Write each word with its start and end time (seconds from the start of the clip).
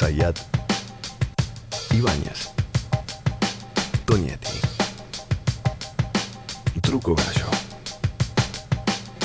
Sayat, 0.00 0.38
Ibáñez, 1.94 2.48
Tonietti, 4.06 4.58
Truco 6.80 7.14
Gallo. 7.14 7.50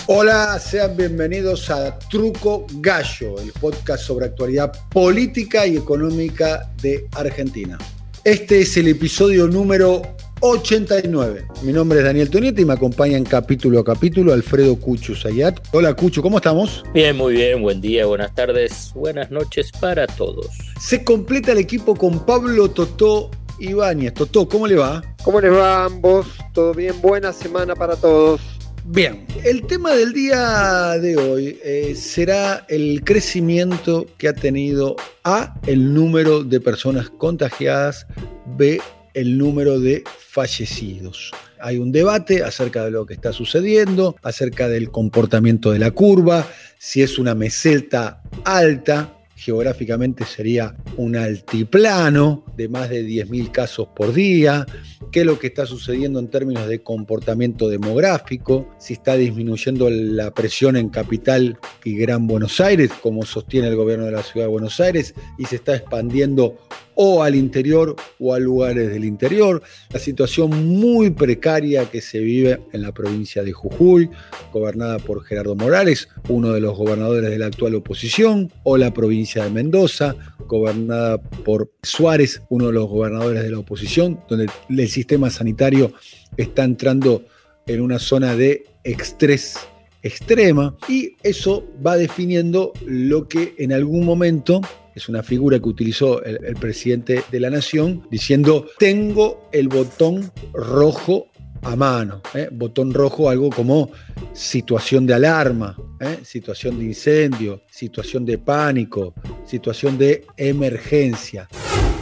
Hola, 0.08 0.60
sean 0.60 0.98
bienvenidos 0.98 1.70
a 1.70 1.98
Truco 1.98 2.68
Gallo, 2.82 3.40
el 3.40 3.54
podcast 3.54 4.04
sobre 4.04 4.26
actualidad 4.26 4.74
política 4.90 5.66
y 5.66 5.78
económica 5.78 6.70
de 6.82 7.08
Argentina. 7.14 7.78
Este 8.26 8.60
es 8.60 8.76
el 8.76 8.90
episodio 8.90 9.48
número 9.48 10.02
89. 10.50 11.48
Mi 11.64 11.74
nombre 11.74 12.00
es 12.00 12.06
Daniel 12.06 12.30
Tonietti 12.30 12.62
y 12.62 12.66
me 12.66 12.74
acompaña 12.74 13.18
en 13.18 13.24
capítulo 13.24 13.80
a 13.80 13.84
capítulo 13.84 14.32
Alfredo 14.32 14.76
Cucho 14.80 15.16
Sayat. 15.16 15.60
Hola 15.72 15.96
Cucho, 15.96 16.22
¿cómo 16.22 16.38
estamos? 16.38 16.84
Bien, 16.94 17.18
muy 17.18 17.34
bien, 17.34 17.62
buen 17.64 17.82
día, 17.82 18.06
buenas 18.06 18.34
tardes, 18.36 18.92
buenas 18.94 19.32
noches 19.32 19.72
para 19.80 20.06
todos. 20.06 20.48
Se 20.80 21.04
completa 21.04 21.52
el 21.52 21.58
equipo 21.58 21.96
con 21.96 22.24
Pablo 22.26 22.70
Totó 22.70 23.32
Ibáñez. 23.60 24.14
Totó, 24.14 24.48
¿cómo 24.48 24.68
le 24.68 24.76
va? 24.76 25.04
¿Cómo 25.24 25.42
les 25.42 25.52
va 25.52 25.82
a 25.82 25.86
ambos? 25.86 26.28
¿Todo 26.54 26.74
bien? 26.74 26.94
Buena 27.02 27.34
semana 27.34 27.76
para 27.76 27.96
todos. 27.96 28.40
Bien, 28.86 29.26
el 29.44 29.66
tema 29.66 29.94
del 29.94 30.14
día 30.14 31.00
de 31.00 31.18
hoy 31.18 31.60
eh, 31.64 31.96
será 31.96 32.68
el 32.70 33.04
crecimiento 33.04 34.06
que 34.20 34.28
ha 34.28 34.34
tenido 34.34 34.96
A, 35.24 35.56
el 35.66 35.92
número 35.96 36.44
de 36.44 36.60
personas 36.60 37.10
contagiadas, 37.10 38.06
B, 38.46 38.80
el 39.16 39.38
número 39.38 39.80
de 39.80 40.04
fallecidos. 40.20 41.32
Hay 41.60 41.78
un 41.78 41.92
debate 41.92 42.44
acerca 42.44 42.86
de 42.86 42.92
lo 42.92 43.06
que 43.06 43.16
está 43.16 43.34
sucediendo, 43.34 44.16
acerca 44.22 44.68
del 44.68 44.92
comportamiento 44.92 45.72
de 45.72 45.80
la 45.80 45.92
curva, 45.92 46.48
si 46.78 47.02
es 47.02 47.18
una 47.18 47.34
meseta 47.34 48.22
alta, 48.44 49.16
geográficamente 49.36 50.26
sería 50.26 50.76
un 50.98 51.16
altiplano 51.16 52.46
de 52.56 52.70
más 52.70 52.90
de 52.90 53.06
10.000 53.06 53.52
casos 53.52 53.88
por 53.96 54.14
día, 54.14 54.66
qué 55.12 55.22
es 55.22 55.26
lo 55.26 55.40
que 55.40 55.48
está 55.48 55.66
sucediendo 55.66 56.20
en 56.20 56.30
términos 56.30 56.68
de 56.68 56.82
comportamiento 56.82 57.68
demográfico, 57.68 58.70
si 58.80 58.94
está 58.94 59.16
disminuyendo 59.16 59.90
la 59.90 60.34
presión 60.34 60.78
en 60.78 60.90
capital 60.90 61.58
y 61.84 61.98
Gran 61.98 62.28
Buenos 62.28 62.60
Aires, 62.62 62.92
como 63.02 63.26
sostiene 63.26 63.68
el 63.68 63.76
gobierno 63.76 64.06
de 64.06 64.14
la 64.14 64.24
ciudad 64.24 64.46
de 64.46 64.52
Buenos 64.52 64.80
Aires, 64.80 65.14
y 65.38 65.46
se 65.46 65.58
está 65.58 65.76
expandiendo 65.76 66.58
o 66.96 67.24
al 67.24 67.36
interior 67.36 67.96
o 68.20 68.34
a 68.34 68.40
lugares 68.40 68.90
del 68.90 69.06
interior, 69.06 69.62
la 69.92 70.00
situación 70.00 70.68
muy 70.68 71.12
precaria 71.12 71.90
que 71.90 72.02
se 72.02 72.20
vive 72.20 72.60
en 72.72 72.82
la 72.82 72.94
provincia 72.94 73.44
de 73.44 73.52
Jujuy, 73.52 74.10
gobernada 74.52 75.00
por 75.00 75.24
Gerardo 75.24 75.56
Morales, 75.56 76.10
uno 76.30 76.52
de 76.52 76.62
los 76.62 76.78
gobernadores 76.78 77.30
de 77.30 77.38
la 77.38 77.48
actual 77.48 77.76
oposición, 77.76 78.52
o 78.64 78.78
la 78.78 78.94
provincia 78.94 79.44
de 79.44 79.50
Mendoza, 79.50 80.16
gobernada 80.48 81.22
por 81.22 81.72
Suárez, 81.84 82.42
uno 82.50 82.68
de 82.68 82.74
los 82.74 82.88
gobernadores 82.88 83.44
de 83.44 83.52
la 83.52 83.60
oposición, 83.60 84.20
donde 84.30 84.48
el 84.70 84.90
sistema 84.90 85.30
sanitario 85.30 85.94
está 86.38 86.64
entrando 86.64 87.24
en 87.68 87.82
una 87.82 88.00
zona 88.00 88.36
de 88.36 88.66
estrés 88.84 89.58
extrema. 90.06 90.76
Y 90.88 91.16
eso 91.24 91.66
va 91.86 91.98
definiendo 91.98 92.72
lo 92.86 93.28
que 93.28 93.56
en 93.58 93.74
algún 93.74 94.06
momento 94.06 94.62
es 94.96 95.10
una 95.10 95.22
figura 95.22 95.60
que 95.60 95.70
utilizó 95.70 96.24
el, 96.24 96.56
presidente 96.56 97.22
de 97.30 97.40
la 97.40 97.50
nación 97.50 98.08
diciendo 98.10 98.68
tengo 98.80 99.50
el 99.52 99.68
botón 99.68 100.32
rojo 100.54 101.28
a 101.62 101.76
mano. 101.76 102.22
¿eh? 102.34 102.48
Botón 102.52 102.94
rojo, 102.94 103.30
algo 103.30 103.50
como 103.50 103.92
situación 104.34 105.06
de 105.06 105.16
alarma, 105.16 105.76
¿eh? 106.00 106.20
situación 106.24 106.80
de 106.80 106.86
incendio, 106.86 107.64
situación 107.70 108.26
de 108.26 108.38
pánico, 108.38 109.14
situación 109.46 109.98
de 109.98 110.26
emergencia. 110.38 111.50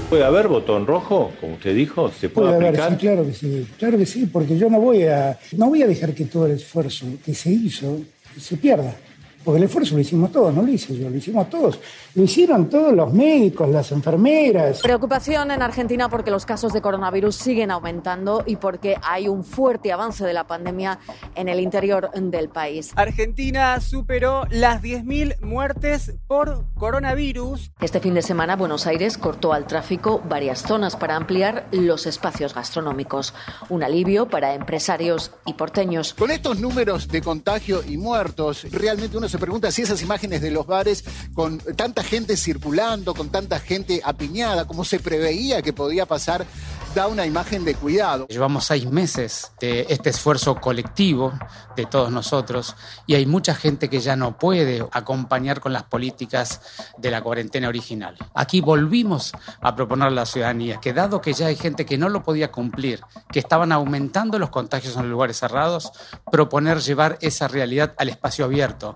¿Puede 0.09 0.25
haber 0.25 0.47
botón 0.47 0.85
rojo, 0.85 1.31
como 1.39 1.55
usted 1.55 1.73
dijo? 1.73 2.11
¿Se 2.11 2.29
puede, 2.29 2.53
aplicar? 2.55 2.91
sí, 2.91 2.97
claro 2.97 3.25
que 3.25 3.33
sí, 3.33 3.67
claro 3.79 3.97
que 3.97 4.05
sí, 4.05 4.29
porque 4.31 4.57
yo 4.57 4.69
no 4.69 4.79
voy 4.79 5.03
a, 5.03 5.39
no 5.57 5.69
voy 5.69 5.81
a 5.81 5.87
dejar 5.87 6.13
que 6.13 6.25
todo 6.25 6.45
el 6.45 6.51
esfuerzo 6.53 7.07
que 7.25 7.33
se 7.33 7.49
hizo 7.49 7.99
se 8.39 8.57
pierda. 8.57 8.95
Porque 9.43 9.57
el 9.57 9.63
esfuerzo 9.65 9.95
lo 9.95 10.01
hicimos 10.01 10.31
todos, 10.31 10.53
no 10.53 10.61
lo 10.61 10.69
hice 10.69 10.95
yo, 10.95 11.09
lo 11.09 11.17
hicimos 11.17 11.49
todos. 11.49 11.79
Lo 12.15 12.23
hicieron 12.23 12.69
todos 12.69 12.93
los 12.93 13.13
médicos, 13.13 13.69
las 13.69 13.91
enfermeras. 13.91 14.81
Preocupación 14.81 15.51
en 15.51 15.61
Argentina 15.61 16.09
porque 16.09 16.31
los 16.31 16.45
casos 16.45 16.73
de 16.73 16.81
coronavirus 16.81 17.35
siguen 17.35 17.71
aumentando 17.71 18.43
y 18.45 18.55
porque 18.55 18.97
hay 19.01 19.27
un 19.27 19.43
fuerte 19.43 19.91
avance 19.91 20.25
de 20.25 20.33
la 20.33 20.47
pandemia 20.47 20.99
en 21.35 21.49
el 21.49 21.59
interior 21.59 22.11
del 22.13 22.49
país. 22.49 22.91
Argentina 22.95 23.79
superó 23.79 24.45
las 24.49 24.81
10.000 24.81 25.41
muertes 25.41 26.13
por 26.27 26.65
coronavirus. 26.75 27.71
Este 27.81 27.99
fin 27.99 28.13
de 28.13 28.21
semana 28.21 28.55
Buenos 28.55 28.87
Aires 28.87 29.17
cortó 29.17 29.53
al 29.53 29.67
tráfico 29.67 30.21
varias 30.27 30.61
zonas 30.61 30.95
para 30.95 31.15
ampliar 31.15 31.67
los 31.71 32.05
espacios 32.05 32.53
gastronómicos. 32.53 33.33
Un 33.69 33.83
alivio 33.83 34.27
para 34.27 34.53
empresarios 34.53 35.31
y 35.45 35.53
porteños. 35.53 36.13
Con 36.13 36.31
estos 36.31 36.59
números 36.59 37.07
de 37.07 37.21
contagio 37.21 37.81
y 37.83 37.97
muertos, 37.97 38.65
realmente 38.71 39.17
uno 39.17 39.27
se 39.33 39.39
pregunta 39.39 39.71
si 39.71 39.81
esas 39.81 40.03
imágenes 40.03 40.41
de 40.41 40.51
los 40.51 40.67
bares 40.67 41.03
con 41.33 41.57
tanta 41.57 42.03
gente 42.03 42.37
circulando, 42.37 43.15
con 43.15 43.29
tanta 43.29 43.59
gente 43.59 43.99
apiñada, 44.03 44.67
como 44.67 44.85
se 44.85 44.99
preveía 44.99 45.63
que 45.63 45.73
podía 45.73 46.05
pasar, 46.05 46.45
da 46.93 47.07
una 47.07 47.25
imagen 47.25 47.65
de 47.65 47.73
cuidado. 47.73 48.27
Llevamos 48.27 48.65
seis 48.65 48.89
meses 48.89 49.51
de 49.59 49.87
este 49.89 50.11
esfuerzo 50.11 50.55
colectivo 50.55 51.33
de 51.75 51.87
todos 51.87 52.11
nosotros 52.11 52.75
y 53.07 53.15
hay 53.15 53.25
mucha 53.25 53.55
gente 53.55 53.89
que 53.89 53.99
ya 53.99 54.15
no 54.15 54.37
puede 54.37 54.85
acompañar 54.91 55.59
con 55.59 55.73
las 55.73 55.83
políticas 55.83 56.61
de 56.97 57.09
la 57.09 57.21
cuarentena 57.21 57.67
original. 57.67 58.15
Aquí 58.35 58.61
volvimos 58.61 59.31
a 59.61 59.75
proponer 59.75 60.09
a 60.09 60.11
la 60.11 60.25
ciudadanía 60.25 60.79
que 60.79 60.93
dado 60.93 61.19
que 61.19 61.33
ya 61.33 61.47
hay 61.47 61.55
gente 61.55 61.85
que 61.85 61.97
no 61.97 62.09
lo 62.09 62.21
podía 62.21 62.51
cumplir, 62.51 63.01
que 63.31 63.39
estaban 63.39 63.71
aumentando 63.71 64.37
los 64.37 64.51
contagios 64.51 64.95
en 64.95 65.09
lugares 65.09 65.37
cerrados, 65.37 65.91
proponer 66.31 66.79
llevar 66.79 67.17
esa 67.21 67.47
realidad 67.47 67.95
al 67.97 68.09
espacio 68.09 68.45
abierto, 68.45 68.93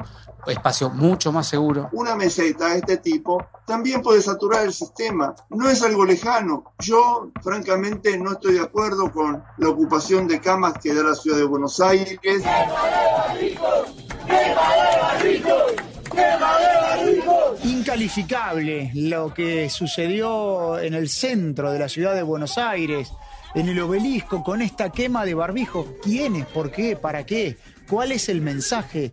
espacio 0.49 0.89
mucho 0.89 1.31
más 1.31 1.47
seguro. 1.47 1.89
Una 1.91 2.15
meseta 2.15 2.69
de 2.69 2.77
este 2.77 2.97
tipo 2.97 3.45
también 3.65 4.01
puede 4.01 4.21
saturar 4.21 4.65
el 4.65 4.73
sistema. 4.73 5.35
No 5.49 5.69
es 5.69 5.81
algo 5.83 6.05
lejano. 6.05 6.73
Yo, 6.79 7.29
francamente, 7.41 8.17
no 8.17 8.33
estoy 8.33 8.55
de 8.55 8.61
acuerdo 8.61 9.11
con 9.11 9.43
la 9.57 9.69
ocupación 9.69 10.27
de 10.27 10.39
camas 10.39 10.73
que 10.81 10.93
da 10.93 11.03
la 11.03 11.15
ciudad 11.15 11.37
de 11.37 11.43
Buenos 11.43 11.79
Aires. 11.79 12.19
Incalificable 17.63 18.91
lo 18.93 19.33
que 19.33 19.69
sucedió 19.69 20.79
en 20.79 20.93
el 20.93 21.09
centro 21.09 21.71
de 21.71 21.79
la 21.79 21.89
ciudad 21.89 22.15
de 22.15 22.23
Buenos 22.23 22.57
Aires, 22.57 23.11
en 23.55 23.69
el 23.69 23.79
obelisco, 23.79 24.43
con 24.43 24.61
esta 24.61 24.89
quema 24.91 25.25
de 25.25 25.33
barbijo. 25.33 25.87
¿Quiénes? 26.03 26.45
¿Por 26.45 26.71
qué? 26.71 26.95
¿Para 26.95 27.25
qué? 27.25 27.57
¿Cuál 27.89 28.11
es 28.11 28.29
el 28.29 28.41
mensaje? 28.41 29.11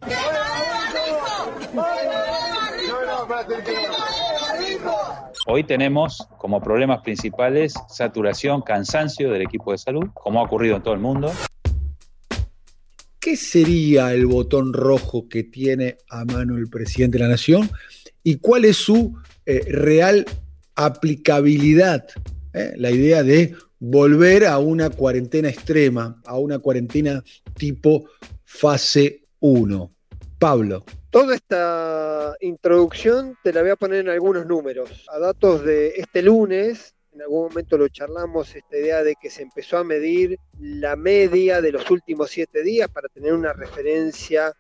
Hoy 5.47 5.65
tenemos 5.65 6.27
como 6.39 6.61
problemas 6.61 7.03
principales 7.03 7.75
saturación, 7.89 8.63
cansancio 8.63 9.31
del 9.31 9.43
equipo 9.43 9.73
de 9.73 9.79
salud, 9.79 10.09
como 10.15 10.41
ha 10.41 10.45
ocurrido 10.45 10.77
en 10.77 10.83
todo 10.83 10.95
el 10.95 11.01
mundo. 11.01 11.33
¿Qué 13.21 13.37
sería 13.37 14.13
el 14.13 14.27
botón 14.27 14.73
rojo 14.73 15.29
que 15.29 15.45
tiene 15.45 15.97
a 16.11 16.25
mano 16.25 16.57
el 16.57 16.69
presidente 16.69 17.19
de 17.19 17.25
la 17.25 17.31
Nación 17.31 17.71
y 18.23 18.37
cuál 18.37 18.67
es 18.67 18.77
su 18.77 19.17
eh, 19.47 19.65
real 19.69 20.27
aplicabilidad? 20.75 22.07
Eh? 22.53 22.75
La 22.77 22.91
idea 22.91 23.23
de 23.23 23.55
volver 23.79 24.47
a 24.47 24.59
una 24.59 24.91
cuarentena 24.91 25.49
extrema, 25.49 26.21
a 26.25 26.39
una 26.39 26.59
cuarentena 26.59 27.23
tipo 27.55 28.05
fase 28.45 29.25
1. 29.41 29.91
Pablo. 30.39 30.85
Toda 31.15 31.37
esta 31.37 32.35
introducción 32.41 33.39
te 33.45 33.53
la 33.53 33.63
voy 33.63 33.71
a 33.71 33.77
poner 33.77 34.01
en 34.01 34.09
algunos 34.09 34.47
números. 34.47 35.07
A 35.09 35.21
datos 35.21 35.65
de 35.65 35.91
este 35.91 36.23
lunes, 36.23 36.93
en 37.13 37.23
algún 37.23 37.51
momento 37.51 37.79
lo 37.79 37.87
charlamos, 37.87 38.57
esta 38.57 38.77
idea 38.77 39.05
de 39.05 39.15
que 39.15 39.31
se 39.31 39.43
empezó 39.43 39.79
a 39.79 39.85
medir 39.85 40.41
la 40.59 40.97
media 40.97 41.61
de 41.61 41.71
los 41.71 41.89
últimos 41.93 42.33
siete 42.33 42.65
días 42.65 42.89
para 42.89 43.09
tener 43.09 43.33
una 43.33 43.53
referencia 43.53 44.53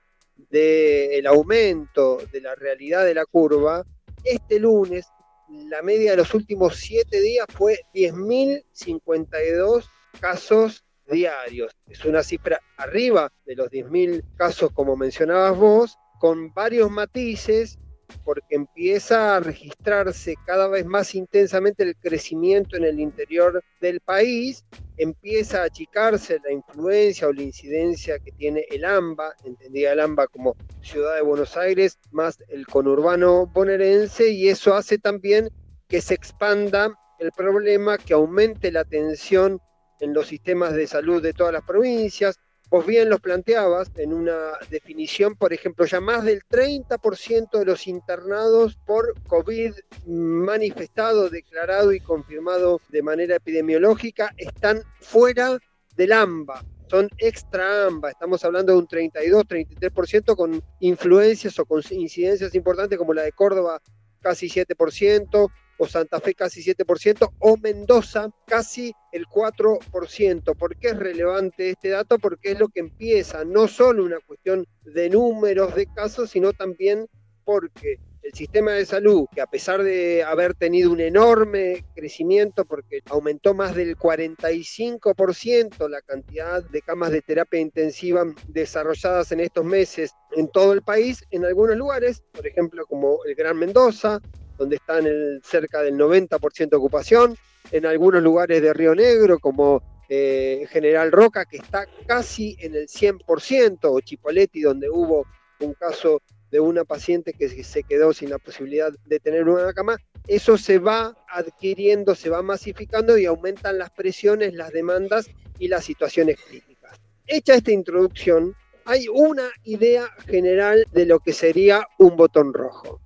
del 0.48 1.26
aumento 1.26 2.18
de 2.30 2.40
la 2.40 2.54
realidad 2.54 3.04
de 3.04 3.14
la 3.14 3.26
curva. 3.26 3.84
Este 4.22 4.60
lunes, 4.60 5.08
la 5.48 5.82
media 5.82 6.12
de 6.12 6.18
los 6.18 6.34
últimos 6.34 6.76
siete 6.76 7.20
días 7.20 7.46
fue 7.52 7.80
10.052 7.92 9.90
casos 10.20 10.84
diarios. 11.10 11.72
Es 11.88 12.04
una 12.04 12.22
cifra 12.22 12.60
arriba 12.76 13.32
de 13.44 13.56
los 13.56 13.70
10.000 13.70 14.22
casos 14.36 14.70
como 14.70 14.96
mencionabas 14.96 15.58
vos, 15.58 15.98
con 16.24 16.54
varios 16.54 16.90
matices, 16.90 17.78
porque 18.24 18.54
empieza 18.54 19.36
a 19.36 19.40
registrarse 19.40 20.36
cada 20.46 20.68
vez 20.68 20.86
más 20.86 21.14
intensamente 21.14 21.82
el 21.82 21.94
crecimiento 21.96 22.78
en 22.78 22.84
el 22.84 22.98
interior 22.98 23.62
del 23.78 24.00
país, 24.00 24.64
empieza 24.96 25.60
a 25.60 25.64
achicarse 25.64 26.38
la 26.42 26.50
influencia 26.50 27.28
o 27.28 27.32
la 27.34 27.42
incidencia 27.42 28.18
que 28.20 28.32
tiene 28.32 28.64
el 28.70 28.86
AMBA, 28.86 29.34
entendía 29.44 29.92
el 29.92 30.00
AMBA 30.00 30.28
como 30.28 30.56
Ciudad 30.80 31.14
de 31.14 31.20
Buenos 31.20 31.58
Aires, 31.58 31.98
más 32.10 32.38
el 32.48 32.66
conurbano 32.68 33.44
bonaerense, 33.44 34.30
y 34.30 34.48
eso 34.48 34.74
hace 34.74 34.96
también 34.96 35.50
que 35.88 36.00
se 36.00 36.14
expanda 36.14 36.98
el 37.18 37.32
problema, 37.32 37.98
que 37.98 38.14
aumente 38.14 38.72
la 38.72 38.84
tensión 38.84 39.60
en 40.00 40.14
los 40.14 40.28
sistemas 40.28 40.72
de 40.72 40.86
salud 40.86 41.22
de 41.22 41.34
todas 41.34 41.52
las 41.52 41.64
provincias. 41.64 42.40
Vos 42.74 42.86
bien 42.86 43.08
los 43.08 43.20
planteabas 43.20 43.92
en 43.94 44.12
una 44.12 44.58
definición, 44.68 45.36
por 45.36 45.52
ejemplo, 45.52 45.84
ya 45.84 46.00
más 46.00 46.24
del 46.24 46.42
30% 46.42 47.60
de 47.60 47.64
los 47.64 47.86
internados 47.86 48.76
por 48.84 49.14
COVID 49.28 49.74
manifestado, 50.08 51.30
declarado 51.30 51.92
y 51.92 52.00
confirmado 52.00 52.80
de 52.88 53.00
manera 53.00 53.36
epidemiológica 53.36 54.34
están 54.36 54.82
fuera 54.98 55.56
del 55.94 56.12
AMBA, 56.12 56.64
son 56.90 57.08
extra 57.18 57.86
AMBA, 57.86 58.10
estamos 58.10 58.44
hablando 58.44 58.72
de 58.72 58.78
un 58.80 58.88
32, 58.88 59.44
33% 59.44 60.34
con 60.34 60.60
influencias 60.80 61.56
o 61.60 61.66
con 61.66 61.80
incidencias 61.92 62.56
importantes 62.56 62.98
como 62.98 63.14
la 63.14 63.22
de 63.22 63.30
Córdoba, 63.30 63.80
casi 64.20 64.48
7%, 64.48 65.48
o 65.78 65.86
Santa 65.86 66.20
Fe 66.20 66.34
casi 66.34 66.62
7%, 66.62 67.30
o 67.38 67.56
Mendoza 67.56 68.30
casi 68.46 68.92
el 69.12 69.26
4%. 69.26 70.56
¿Por 70.56 70.76
qué 70.76 70.88
es 70.88 70.98
relevante 70.98 71.70
este 71.70 71.90
dato? 71.90 72.18
Porque 72.18 72.52
es 72.52 72.58
lo 72.58 72.68
que 72.68 72.80
empieza, 72.80 73.44
no 73.44 73.68
solo 73.68 74.04
una 74.04 74.20
cuestión 74.20 74.66
de 74.84 75.10
números 75.10 75.74
de 75.74 75.86
casos, 75.86 76.30
sino 76.30 76.52
también 76.52 77.06
porque 77.44 77.98
el 78.24 78.32
sistema 78.32 78.72
de 78.72 78.86
salud, 78.86 79.26
que 79.34 79.42
a 79.42 79.46
pesar 79.46 79.82
de 79.82 80.24
haber 80.24 80.54
tenido 80.54 80.90
un 80.90 81.00
enorme 81.00 81.84
crecimiento, 81.94 82.64
porque 82.64 83.00
aumentó 83.10 83.52
más 83.52 83.74
del 83.74 83.98
45% 83.98 85.88
la 85.90 86.00
cantidad 86.00 86.62
de 86.62 86.80
camas 86.80 87.10
de 87.10 87.20
terapia 87.20 87.60
intensiva 87.60 88.24
desarrolladas 88.48 89.30
en 89.32 89.40
estos 89.40 89.64
meses 89.64 90.12
en 90.32 90.48
todo 90.48 90.72
el 90.72 90.80
país, 90.80 91.22
en 91.30 91.44
algunos 91.44 91.76
lugares, 91.76 92.22
por 92.32 92.46
ejemplo 92.46 92.86
como 92.86 93.18
el 93.26 93.34
Gran 93.34 93.58
Mendoza, 93.58 94.20
donde 94.56 94.76
está 94.76 94.98
en 94.98 95.06
el, 95.06 95.40
cerca 95.44 95.82
del 95.82 95.94
90% 95.94 96.70
de 96.70 96.76
ocupación, 96.76 97.36
en 97.70 97.86
algunos 97.86 98.22
lugares 98.22 98.62
de 98.62 98.72
Río 98.72 98.94
Negro, 98.94 99.38
como 99.38 99.82
eh, 100.08 100.66
General 100.70 101.10
Roca, 101.10 101.44
que 101.44 101.56
está 101.56 101.86
casi 102.06 102.56
en 102.60 102.74
el 102.74 102.88
100%, 102.88 103.78
o 103.82 104.00
Chipoleti, 104.00 104.60
donde 104.60 104.90
hubo 104.90 105.26
un 105.60 105.74
caso 105.74 106.20
de 106.50 106.60
una 106.60 106.84
paciente 106.84 107.32
que 107.32 107.48
se 107.48 107.82
quedó 107.82 108.12
sin 108.12 108.30
la 108.30 108.38
posibilidad 108.38 108.92
de 109.06 109.18
tener 109.18 109.48
una 109.48 109.72
cama, 109.72 109.96
eso 110.26 110.56
se 110.56 110.78
va 110.78 111.16
adquiriendo, 111.28 112.14
se 112.14 112.30
va 112.30 112.42
masificando 112.42 113.18
y 113.18 113.26
aumentan 113.26 113.78
las 113.78 113.90
presiones, 113.90 114.54
las 114.54 114.70
demandas 114.70 115.28
y 115.58 115.68
las 115.68 115.84
situaciones 115.84 116.38
críticas. 116.48 117.00
Hecha 117.26 117.54
esta 117.54 117.72
introducción, 117.72 118.54
hay 118.84 119.08
una 119.08 119.50
idea 119.64 120.08
general 120.26 120.84
de 120.92 121.06
lo 121.06 121.18
que 121.18 121.32
sería 121.32 121.86
un 121.98 122.16
botón 122.16 122.52
rojo. 122.52 123.00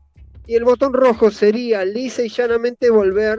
Y 0.49 0.56
el 0.56 0.65
botón 0.65 0.95
rojo 0.95 1.31
sería 1.31 1.85
lisa 1.85 2.23
y 2.23 2.31
llanamente 2.31 2.89
volver 2.89 3.39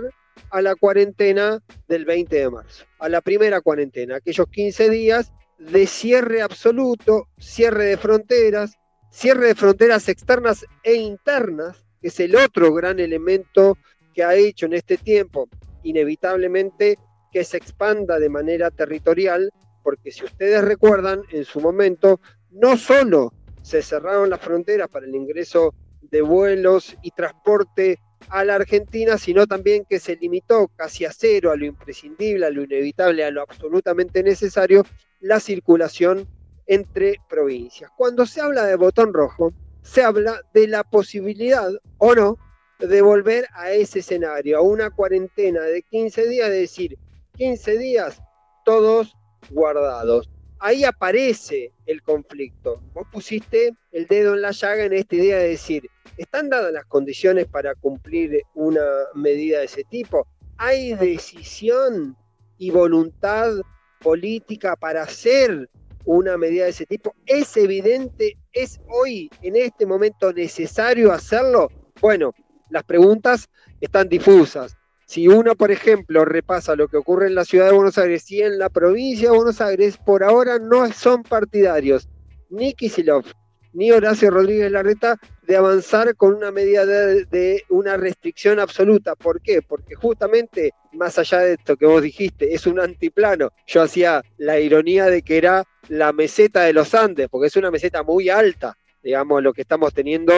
a 0.52 0.62
la 0.62 0.76
cuarentena 0.76 1.60
del 1.88 2.06
20 2.06 2.36
de 2.36 2.50
marzo, 2.52 2.86
a 3.00 3.10
la 3.10 3.22
primera 3.22 3.62
cuarentena, 3.62 4.18
aquellos 4.18 4.46
15 4.48 4.92
días 4.92 5.34
de 5.58 5.88
cierre 5.88 6.44
absoluto, 6.44 7.28
cierre 7.40 7.86
de 7.86 7.98
fronteras, 7.98 8.78
cierre 9.10 9.48
de 9.48 9.56
fronteras 9.56 10.08
externas 10.08 10.64
e 10.84 10.94
internas, 10.94 11.84
que 12.00 12.10
es 12.10 12.20
el 12.20 12.36
otro 12.36 12.72
gran 12.76 13.00
elemento 13.00 13.76
que 14.14 14.24
ha 14.24 14.36
hecho 14.36 14.68
en 14.68 14.74
este 14.74 14.98
tiempo, 14.98 15.50
inevitablemente, 15.82 17.00
que 17.32 17.44
se 17.44 17.58
expanda 17.58 18.20
de 18.20 18.30
manera 18.30 18.70
territorial, 18.70 19.50
porque 19.82 20.12
si 20.12 20.26
ustedes 20.26 20.64
recuerdan, 20.64 21.24
en 21.32 21.44
su 21.44 21.60
momento, 21.60 22.22
no 22.52 22.78
solo 22.78 23.34
se 23.64 23.82
cerraron 23.82 24.30
las 24.30 24.42
fronteras 24.42 24.90
para 24.90 25.08
el 25.08 25.16
ingreso 25.16 25.74
de 26.12 26.22
vuelos 26.22 26.96
y 27.02 27.12
transporte 27.12 28.00
a 28.30 28.44
la 28.44 28.56
Argentina, 28.56 29.18
sino 29.18 29.48
también 29.48 29.86
que 29.90 30.00
se 30.00 30.16
limitó 30.16 30.68
casi 30.76 31.06
a 31.06 31.12
cero, 31.12 31.52
a 31.52 31.56
lo 31.56 31.66
imprescindible, 31.66 32.46
a 32.46 32.50
lo 32.50 32.64
inevitable, 32.64 33.24
a 33.24 33.32
lo 33.32 33.42
absolutamente 33.42 34.22
necesario, 34.24 34.86
la 35.22 35.40
circulación 35.40 36.28
entre 36.68 37.16
provincias. 37.30 37.90
Cuando 37.98 38.26
se 38.26 38.42
habla 38.42 38.66
de 38.66 38.76
botón 38.76 39.14
rojo, 39.14 39.54
se 39.82 40.04
habla 40.04 40.42
de 40.54 40.68
la 40.68 40.84
posibilidad 40.84 41.72
o 41.98 42.14
no 42.14 42.38
de 42.80 43.02
volver 43.02 43.48
a 43.54 43.72
ese 43.72 44.00
escenario, 44.00 44.58
a 44.58 44.62
una 44.62 44.90
cuarentena 44.90 45.62
de 45.62 45.82
15 45.84 46.28
días, 46.28 46.50
es 46.50 46.56
decir, 46.56 46.98
15 47.38 47.78
días 47.78 48.22
todos 48.64 49.16
guardados 49.50 50.30
ahí 50.60 50.84
aparece 50.84 51.72
el 51.86 52.02
conflicto. 52.02 52.82
Vos 52.94 53.08
pusiste 53.12 53.74
el 53.92 54.08
dedo 54.08 54.36
en 54.36 54.42
la 54.42 54.52
llaga 54.52 54.84
en 54.86 54.94
esta 54.94 55.16
idea 55.16 55.38
de 55.38 55.50
decir, 55.50 55.90
¿están 56.18 56.50
dadas 56.50 56.74
las 56.74 56.86
condiciones 56.86 57.48
para 57.48 57.76
cumplir 57.76 58.44
una 58.54 58.86
medida 59.16 59.60
de 59.60 59.66
ese 59.66 59.84
tipo? 59.86 60.28
¿Hay 60.58 60.94
decisión 60.94 62.16
y 62.58 62.72
voluntad 62.72 63.54
política 64.02 64.76
para 64.76 65.04
hacer 65.04 65.70
una 66.06 66.38
medida 66.38 66.66
de 66.66 66.72
ese 66.72 66.86
tipo? 66.86 67.16
¿Es 67.26 67.56
evidente, 67.56 68.38
es 68.52 68.80
hoy, 68.90 69.30
en 69.42 69.56
este 69.56 69.86
momento, 69.86 70.34
necesario 70.34 71.12
hacerlo? 71.12 71.70
Bueno, 72.02 72.34
las 72.70 72.84
preguntas 72.84 73.50
están 73.80 74.10
difusas. 74.10 74.76
Si 75.10 75.28
uno, 75.28 75.56
por 75.56 75.72
ejemplo, 75.72 76.24
repasa 76.24 76.76
lo 76.76 76.88
que 76.88 76.98
ocurre 76.98 77.26
en 77.26 77.34
la 77.34 77.44
ciudad 77.44 77.66
de 77.66 77.72
Buenos 77.72 77.98
Aires 77.98 78.30
y 78.30 78.44
en 78.44 78.60
la 78.60 78.70
provincia 78.70 79.32
de 79.32 79.36
Buenos 79.36 79.60
Aires, 79.60 79.98
por 79.98 80.24
ahora 80.24 80.60
no 80.60 80.88
son 80.94 81.24
partidarios 81.24 82.08
ni 82.52 82.76
Kisilov 82.76 83.26
ni 83.74 83.92
Horacio 83.92 84.30
Rodríguez 84.30 84.72
Larreta 84.72 85.18
de 85.48 85.58
avanzar 85.58 86.16
con 86.16 86.36
una 86.36 86.52
medida 86.52 86.86
de, 86.86 87.64
una 87.70 87.98
restricción 87.98 88.60
absoluta. 88.60 89.16
¿Por 89.16 89.42
qué? 89.42 89.64
Porque 89.64 89.96
justamente, 89.96 90.74
más 90.94 91.18
allá 91.18 91.40
de 91.40 91.54
esto 91.54 91.76
que 91.76 91.88
vos 91.88 92.04
dijiste, 92.04 92.54
es 92.54 92.68
un 92.68 92.80
antiplano. 92.80 93.50
Yo 93.66 93.82
hacía 93.82 94.22
la 94.38 94.60
ironía 94.60 95.08
de 95.08 95.24
que 95.24 95.40
era 95.40 95.64
la 95.88 96.14
meseta 96.14 96.62
de 96.66 96.74
los 96.74 96.94
Andes, 96.94 97.30
porque 97.30 97.48
es 97.48 97.56
una 97.56 97.72
meseta 97.72 98.04
muy 98.04 98.30
alta 98.30 98.78
digamos, 99.02 99.42
lo 99.42 99.54
que 99.54 99.62
estamos 99.62 99.94
teniendo, 99.94 100.34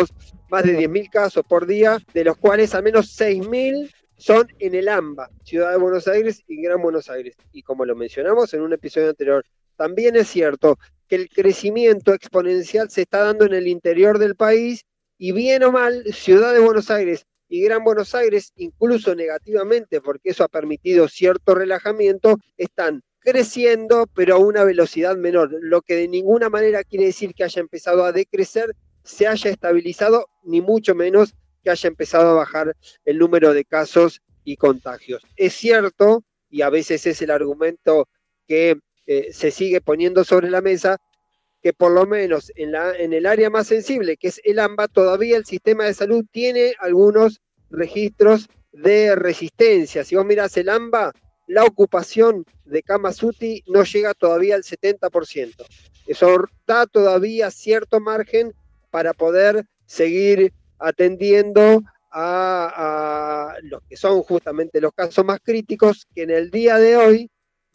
más 0.50 0.64
de 0.64 0.78
10.000 0.78 1.10
casos 1.10 1.44
por 1.44 1.66
día, 1.66 1.98
de 2.14 2.24
los 2.24 2.38
cuales 2.38 2.76
al 2.76 2.84
menos 2.84 3.20
6.000 3.20 3.90
son 4.22 4.48
en 4.60 4.76
el 4.76 4.88
AMBA, 4.88 5.32
Ciudad 5.44 5.72
de 5.72 5.78
Buenos 5.78 6.08
Aires 6.08 6.44
y 6.48 6.62
Gran 6.62 6.80
Buenos 6.80 7.10
Aires. 7.10 7.36
Y 7.52 7.64
como 7.64 7.86
lo 7.86 7.96
mencionamos 7.96 8.54
en 8.54 8.62
un 8.62 8.72
episodio 8.72 9.10
anterior, 9.10 9.44
también 9.76 10.16
es 10.16 10.28
cierto 10.28 10.78
que 11.08 11.16
el 11.16 11.28
crecimiento 11.28 12.14
exponencial 12.14 12.92
se 12.92 13.02
está 13.02 13.24
dando 13.24 13.46
en 13.46 13.54
el 13.56 13.68
interior 13.68 14.20
del 14.20 14.36
país 14.36 14.86
y 15.18 15.32
bien 15.32 15.64
o 15.64 15.72
mal, 15.72 16.04
Ciudad 16.14 16.54
de 16.54 16.60
Buenos 16.60 16.92
Aires 16.92 17.26
y 17.50 17.64
Gran 17.64 17.84
Buenos 17.84 18.14
Aires, 18.14 18.54
incluso 18.58 19.16
negativamente, 19.16 20.02
porque 20.02 20.30
eso 20.30 20.44
ha 20.44 20.50
permitido 20.50 21.08
cierto 21.08 21.56
relajamiento, 21.56 22.38
están 22.58 23.02
creciendo, 23.22 24.06
pero 24.14 24.36
a 24.36 24.38
una 24.38 24.64
velocidad 24.64 25.18
menor, 25.18 25.50
lo 25.62 25.82
que 25.82 25.96
de 25.96 26.08
ninguna 26.08 26.48
manera 26.48 26.84
quiere 26.84 27.06
decir 27.06 27.34
que 27.34 27.44
haya 27.44 27.60
empezado 27.60 28.06
a 28.06 28.12
decrecer, 28.12 28.76
se 29.04 29.26
haya 29.26 29.50
estabilizado, 29.50 30.28
ni 30.44 30.62
mucho 30.62 30.94
menos 30.94 31.34
que 31.64 31.70
haya 31.70 31.88
empezado 31.88 32.32
a 32.32 32.34
bajar 32.34 32.76
el 33.06 33.18
número 33.18 33.54
de 33.54 33.66
casos 33.66 34.22
y 34.44 34.56
contagios. 34.58 35.24
Es 35.36 35.54
cierto, 35.54 36.24
y 36.50 36.62
a 36.62 36.70
veces 36.70 37.06
es 37.08 37.22
el 37.22 37.32
argumento 37.32 38.08
que 38.48 38.78
eh, 39.08 39.30
se 39.34 39.52
sigue 39.52 39.82
poniendo 39.82 40.24
sobre 40.24 40.50
la 40.50 40.62
mesa, 40.62 40.98
que 41.62 41.74
por 41.74 41.92
lo 41.92 42.06
menos 42.06 42.52
en, 42.56 42.72
la, 42.72 42.96
en 42.96 43.14
el 43.14 43.26
área 43.26 43.50
más 43.50 43.68
sensible, 43.68 44.18
que 44.18 44.30
es 44.30 44.42
el 44.44 44.60
AMBA, 44.60 44.88
todavía 44.88 45.38
el 45.38 45.46
sistema 45.46 45.86
de 45.86 45.94
salud 45.94 46.26
tiene 46.32 46.74
algunos 46.80 47.40
registros 47.70 48.50
de 48.72 49.16
resistencia. 49.16 50.04
Si 50.04 50.16
vos 50.16 50.26
mirás 50.26 50.58
el 50.58 50.70
AMBA, 50.70 51.14
la 51.48 51.66
ocupación 51.66 52.46
de 52.66 52.82
camas 52.82 53.22
UTI 53.22 53.64
no 53.68 53.84
llega 53.84 54.14
todavía 54.14 54.56
al 54.56 54.64
70%. 54.64 55.66
Eso 56.08 56.46
da 56.66 56.88
todavía 56.88 57.52
cierto 57.52 58.00
margen 58.00 58.54
para 58.90 59.14
poder 59.14 59.66
seguir 59.86 60.54
atendiendo 60.82 61.82
a, 62.12 63.56
los 63.64 63.82
que 63.84 63.96
son 63.96 64.22
justamente 64.24 64.82
los 64.82 64.92
casos 64.94 65.24
más 65.24 65.40
críticos, 65.42 66.06
que 66.14 66.24
en 66.24 66.32
el 66.32 66.52
día 66.52 66.78
de 66.78 66.98
hoy, 66.98 67.32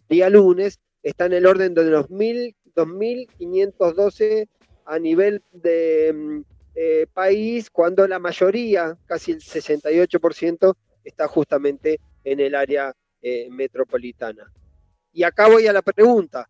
día 0.09 0.29
lunes, 0.29 0.79
está 1.03 1.25
en 1.27 1.33
el 1.35 1.47
orden 1.47 1.75
de 1.75 1.85
los 1.85 2.09
2.512 2.09 4.49
a 4.85 4.99
nivel 4.99 5.43
de 5.53 6.13
mm, 6.15 6.41
eh, 6.75 7.07
país, 7.13 7.71
cuando 7.71 8.05
la 8.07 8.19
mayoría, 8.19 8.97
casi 9.07 9.33
el 9.33 9.41
68%, 9.41 10.75
está 11.03 11.27
justamente 11.29 11.99
en 12.25 12.41
el 12.41 12.55
área 12.55 12.95
eh, 13.23 13.49
metropolitana. 13.51 14.53
Y 15.13 15.23
acá 15.23 15.49
voy 15.49 15.67
a 15.67 15.73
la 15.73 15.81
pregunta, 15.83 16.47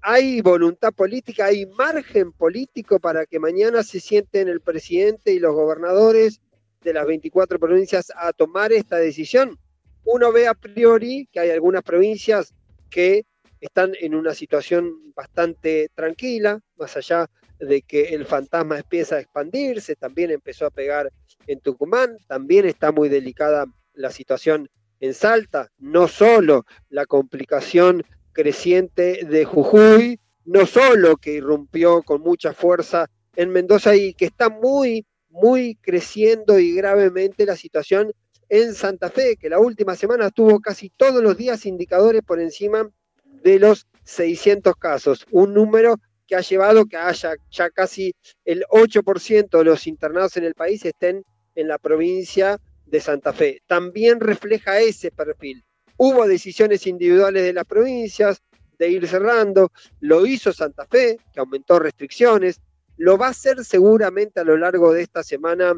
hay 0.00 0.40
voluntad 0.40 0.92
política, 0.92 1.46
hay 1.46 1.66
margen 1.66 2.32
político 2.32 2.98
para 2.98 3.26
que 3.26 3.38
mañana 3.38 3.82
se 3.82 4.00
sienten 4.00 4.48
el 4.48 4.60
presidente 4.60 5.32
y 5.32 5.38
los 5.38 5.54
gobernadores 5.54 6.40
de 6.82 6.92
las 6.92 7.06
24 7.06 7.58
provincias 7.58 8.12
a 8.16 8.32
tomar 8.32 8.72
esta 8.72 8.96
decisión. 8.96 9.58
Uno 10.04 10.32
ve 10.32 10.46
a 10.46 10.54
priori 10.54 11.28
que 11.32 11.40
hay 11.40 11.50
algunas 11.50 11.82
provincias 11.82 12.54
que 12.88 13.26
están 13.60 13.92
en 14.00 14.14
una 14.14 14.34
situación 14.34 15.12
bastante 15.14 15.90
tranquila, 15.94 16.60
más 16.76 16.96
allá 16.96 17.28
de 17.58 17.82
que 17.82 18.14
el 18.14 18.24
fantasma 18.24 18.78
empieza 18.78 19.16
a 19.16 19.20
expandirse, 19.20 19.96
también 19.96 20.30
empezó 20.30 20.66
a 20.66 20.70
pegar 20.70 21.10
en 21.46 21.60
Tucumán, 21.60 22.16
también 22.28 22.66
está 22.66 22.92
muy 22.92 23.08
delicada 23.08 23.66
la 23.94 24.10
situación 24.10 24.70
en 25.00 25.14
Salta, 25.14 25.70
no 25.78 26.08
solo 26.08 26.66
la 26.88 27.06
complicación 27.06 28.04
creciente 28.32 29.24
de 29.24 29.44
Jujuy, 29.44 30.20
no 30.44 30.66
solo 30.66 31.16
que 31.16 31.34
irrumpió 31.34 32.02
con 32.02 32.22
mucha 32.22 32.52
fuerza 32.52 33.10
en 33.36 33.50
Mendoza 33.50 33.94
y 33.94 34.14
que 34.14 34.24
está 34.24 34.48
muy, 34.48 35.06
muy 35.28 35.76
creciendo 35.76 36.58
y 36.58 36.74
gravemente 36.74 37.46
la 37.46 37.56
situación 37.56 38.12
en 38.48 38.74
Santa 38.74 39.10
Fe, 39.10 39.36
que 39.36 39.50
la 39.50 39.58
última 39.58 39.94
semana 39.94 40.30
tuvo 40.30 40.60
casi 40.60 40.90
todos 40.90 41.22
los 41.22 41.36
días 41.36 41.66
indicadores 41.66 42.22
por 42.22 42.40
encima 42.40 42.88
de 43.24 43.58
los 43.58 43.86
600 44.04 44.74
casos, 44.76 45.26
un 45.30 45.52
número 45.52 45.96
que 46.26 46.36
ha 46.36 46.40
llevado 46.40 46.86
que 46.86 46.96
haya 46.96 47.34
ya 47.50 47.70
casi 47.70 48.14
el 48.44 48.64
8% 48.70 49.58
de 49.58 49.64
los 49.64 49.86
internados 49.86 50.36
en 50.36 50.44
el 50.44 50.54
país 50.54 50.84
estén 50.84 51.24
en 51.54 51.68
la 51.68 51.78
provincia 51.78 52.58
de 52.86 53.00
Santa 53.00 53.32
Fe. 53.32 53.62
También 53.66 54.20
refleja 54.20 54.80
ese 54.80 55.10
perfil. 55.10 55.64
Hubo 56.00 56.28
decisiones 56.28 56.86
individuales 56.86 57.42
de 57.42 57.52
las 57.52 57.64
provincias 57.64 58.40
de 58.78 58.88
ir 58.88 59.08
cerrando, 59.08 59.72
lo 59.98 60.24
hizo 60.26 60.52
Santa 60.52 60.86
Fe, 60.86 61.18
que 61.32 61.40
aumentó 61.40 61.80
restricciones, 61.80 62.60
lo 62.96 63.18
va 63.18 63.26
a 63.26 63.30
hacer 63.30 63.64
seguramente 63.64 64.38
a 64.38 64.44
lo 64.44 64.56
largo 64.56 64.92
de 64.92 65.02
esta 65.02 65.24
semana 65.24 65.74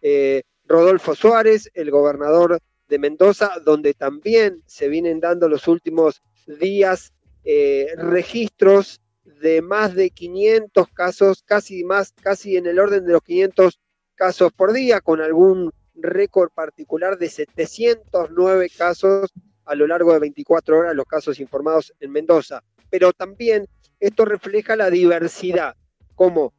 eh, 0.00 0.42
Rodolfo 0.66 1.16
Suárez, 1.16 1.70
el 1.74 1.90
gobernador 1.90 2.60
de 2.88 2.98
Mendoza, 3.00 3.50
donde 3.64 3.94
también 3.94 4.62
se 4.66 4.88
vienen 4.88 5.18
dando 5.18 5.48
los 5.48 5.66
últimos 5.66 6.22
días 6.46 7.12
eh, 7.44 7.88
registros 7.96 9.00
de 9.24 9.60
más 9.60 9.96
de 9.96 10.10
500 10.10 10.88
casos, 10.90 11.42
casi 11.42 11.82
más, 11.82 12.12
casi 12.22 12.56
en 12.56 12.66
el 12.66 12.78
orden 12.78 13.04
de 13.04 13.12
los 13.12 13.22
500 13.22 13.80
casos 14.14 14.52
por 14.52 14.72
día, 14.72 15.00
con 15.00 15.20
algún 15.20 15.72
récord 15.96 16.50
particular 16.50 17.18
de 17.18 17.28
709 17.28 18.70
casos 18.76 19.32
a 19.64 19.74
lo 19.74 19.86
largo 19.86 20.12
de 20.12 20.20
24 20.20 20.78
horas, 20.78 20.94
los 20.94 21.06
casos 21.06 21.40
informados 21.40 21.92
en 22.00 22.12
Mendoza. 22.12 22.62
Pero 22.90 23.12
también 23.12 23.66
esto 24.00 24.24
refleja 24.24 24.76
la 24.76 24.90
diversidad, 24.90 25.74
como 26.14 26.52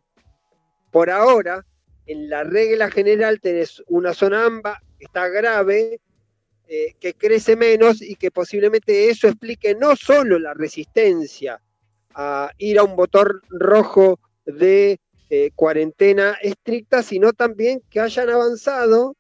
por 0.92 1.10
ahora, 1.10 1.66
en 2.06 2.30
la 2.30 2.44
regla 2.44 2.90
general 2.90 3.40
tenés 3.42 3.84
una 3.88 4.14
zona 4.14 4.46
AMBA 4.46 4.82
que 4.98 5.06
está 5.06 5.28
grave, 5.28 6.00
eh, 6.68 6.96
que 7.00 7.14
crece 7.14 7.56
menos 7.56 8.02
y 8.02 8.16
que 8.16 8.32
posiblemente 8.32 9.10
eso 9.10 9.28
explique 9.28 9.76
no 9.76 9.96
solo 9.96 10.40
la 10.40 10.54
resistencia 10.54 11.62
a 12.14 12.50
ir 12.58 12.80
a 12.80 12.84
un 12.84 12.96
botón 12.96 13.42
rojo 13.50 14.20
de 14.46 15.00
eh, 15.30 15.52
cuarentena 15.54 16.38
estricta, 16.42 17.04
sino 17.04 17.34
también 17.34 17.82
que 17.90 18.00
hayan 18.00 18.30
avanzado 18.30 19.16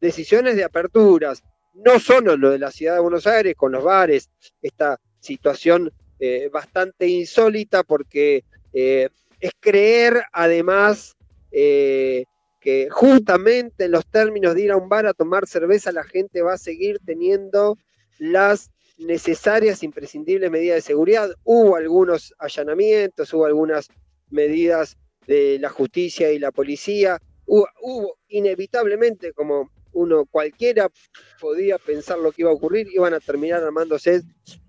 decisiones 0.00 0.56
de 0.56 0.64
aperturas, 0.64 1.42
no 1.74 1.98
solo 1.98 2.36
lo 2.36 2.50
de 2.50 2.58
la 2.58 2.70
ciudad 2.70 2.94
de 2.94 3.00
Buenos 3.00 3.26
Aires 3.26 3.54
con 3.56 3.72
los 3.72 3.84
bares, 3.84 4.30
esta 4.60 5.00
situación 5.20 5.92
eh, 6.18 6.48
bastante 6.52 7.06
insólita 7.06 7.82
porque 7.82 8.44
eh, 8.72 9.08
es 9.40 9.52
creer 9.58 10.22
además 10.32 11.16
que 11.50 12.88
justamente 12.90 13.84
en 13.84 13.90
los 13.90 14.06
términos 14.06 14.54
de 14.54 14.62
ir 14.62 14.70
a 14.70 14.76
un 14.76 14.88
bar 14.88 15.04
a 15.04 15.12
tomar 15.12 15.46
cerveza 15.46 15.92
la 15.92 16.04
gente 16.04 16.40
va 16.40 16.54
a 16.54 16.58
seguir 16.58 16.98
teniendo 17.04 17.76
las 18.18 18.70
necesarias, 18.98 19.82
imprescindibles 19.82 20.50
medidas 20.50 20.76
de 20.76 20.82
seguridad. 20.82 21.30
Hubo 21.44 21.76
algunos 21.76 22.34
allanamientos, 22.38 23.32
hubo 23.34 23.46
algunas 23.46 23.88
medidas 24.30 24.96
de 25.26 25.58
la 25.58 25.68
justicia 25.68 26.32
y 26.32 26.38
la 26.38 26.52
policía. 26.52 27.18
Hubo, 27.46 28.18
inevitablemente, 28.28 29.32
como 29.32 29.70
uno 29.92 30.24
cualquiera 30.26 30.90
podía 31.40 31.78
pensar 31.78 32.18
lo 32.18 32.32
que 32.32 32.42
iba 32.42 32.50
a 32.50 32.54
ocurrir, 32.54 32.88
iban 32.92 33.14
a 33.14 33.20
terminar 33.20 33.62
armándose 33.62 34.22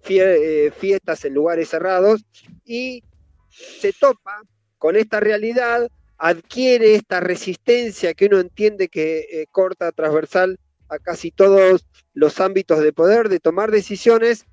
eh, 0.09 0.71
fiestas 0.77 1.25
en 1.25 1.33
lugares 1.33 1.69
cerrados 1.69 2.25
y 2.65 3.03
se 3.49 3.93
topa 3.93 4.41
con 4.77 4.95
esta 4.95 5.19
realidad, 5.19 5.87
adquiere 6.17 6.95
esta 6.95 7.19
resistencia 7.19 8.13
que 8.13 8.25
uno 8.25 8.39
entiende 8.39 8.89
que 8.89 9.19
eh, 9.19 9.45
corta 9.51 9.91
transversal 9.91 10.59
a 10.89 10.99
casi 10.99 11.31
todos 11.31 11.85
los 12.13 12.39
ámbitos 12.39 12.81
de 12.81 12.93
poder, 12.93 13.29
de 13.29 13.39
tomar 13.39 13.71
decisiones 13.71 14.45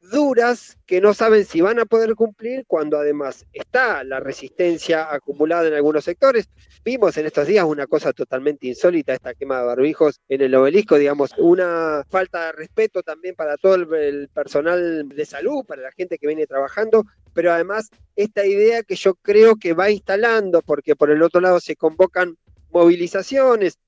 duras 0.00 0.78
que 0.86 1.00
no 1.00 1.14
saben 1.14 1.44
si 1.44 1.60
van 1.60 1.78
a 1.78 1.84
poder 1.84 2.14
cumplir 2.14 2.64
cuando 2.66 2.98
además 2.98 3.46
está 3.52 4.02
la 4.04 4.18
resistencia 4.20 5.12
acumulada 5.12 5.68
en 5.68 5.74
algunos 5.74 6.04
sectores. 6.04 6.48
Vimos 6.84 7.16
en 7.18 7.26
estos 7.26 7.46
días 7.46 7.64
una 7.64 7.86
cosa 7.86 8.12
totalmente 8.12 8.66
insólita, 8.66 9.12
esta 9.12 9.34
quema 9.34 9.60
de 9.60 9.66
barbijos 9.66 10.20
en 10.28 10.40
el 10.40 10.54
obelisco, 10.54 10.96
digamos, 10.96 11.32
una 11.38 12.02
falta 12.08 12.46
de 12.46 12.52
respeto 12.52 13.02
también 13.02 13.34
para 13.34 13.56
todo 13.56 13.74
el, 13.74 14.28
personal 14.28 15.08
de 15.08 15.26
salud, 15.26 15.64
para 15.66 15.82
la 15.82 15.92
gente 15.92 16.18
que 16.18 16.26
viene 16.26 16.46
trabajando, 16.46 17.04
pero 17.34 17.52
además 17.52 17.90
esta 18.16 18.46
idea 18.46 18.82
que 18.82 18.96
yo 18.96 19.14
creo 19.16 19.56
que 19.56 19.74
va 19.74 19.90
instalando, 19.90 20.62
porque 20.62 20.96
por 20.96 21.10
el 21.10 21.22
otro 21.22 21.40
lado 21.40 21.60
se 21.60 21.76
convocan 21.76 22.36
movilizaciones, 22.70 23.78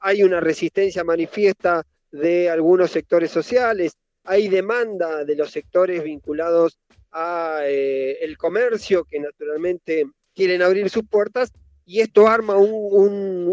hay 0.00 0.22
una 0.22 0.40
resistencia 0.40 1.04
manifiesta 1.04 1.86
de 2.10 2.50
algunos 2.50 2.90
sectores 2.90 3.30
sociales, 3.30 3.96
hay 4.24 4.48
demanda 4.48 5.24
de 5.24 5.36
los 5.36 5.50
sectores 5.50 6.02
vinculados 6.02 6.78
a 7.10 7.60
eh, 7.64 8.18
el 8.22 8.38
comercio 8.38 9.04
que 9.04 9.20
naturalmente 9.20 10.06
quieren 10.34 10.62
abrir 10.62 10.88
sus 10.88 11.04
puertas 11.04 11.52
y 11.84 12.00
esto 12.00 12.28
arma 12.28 12.56
un, 12.56 13.48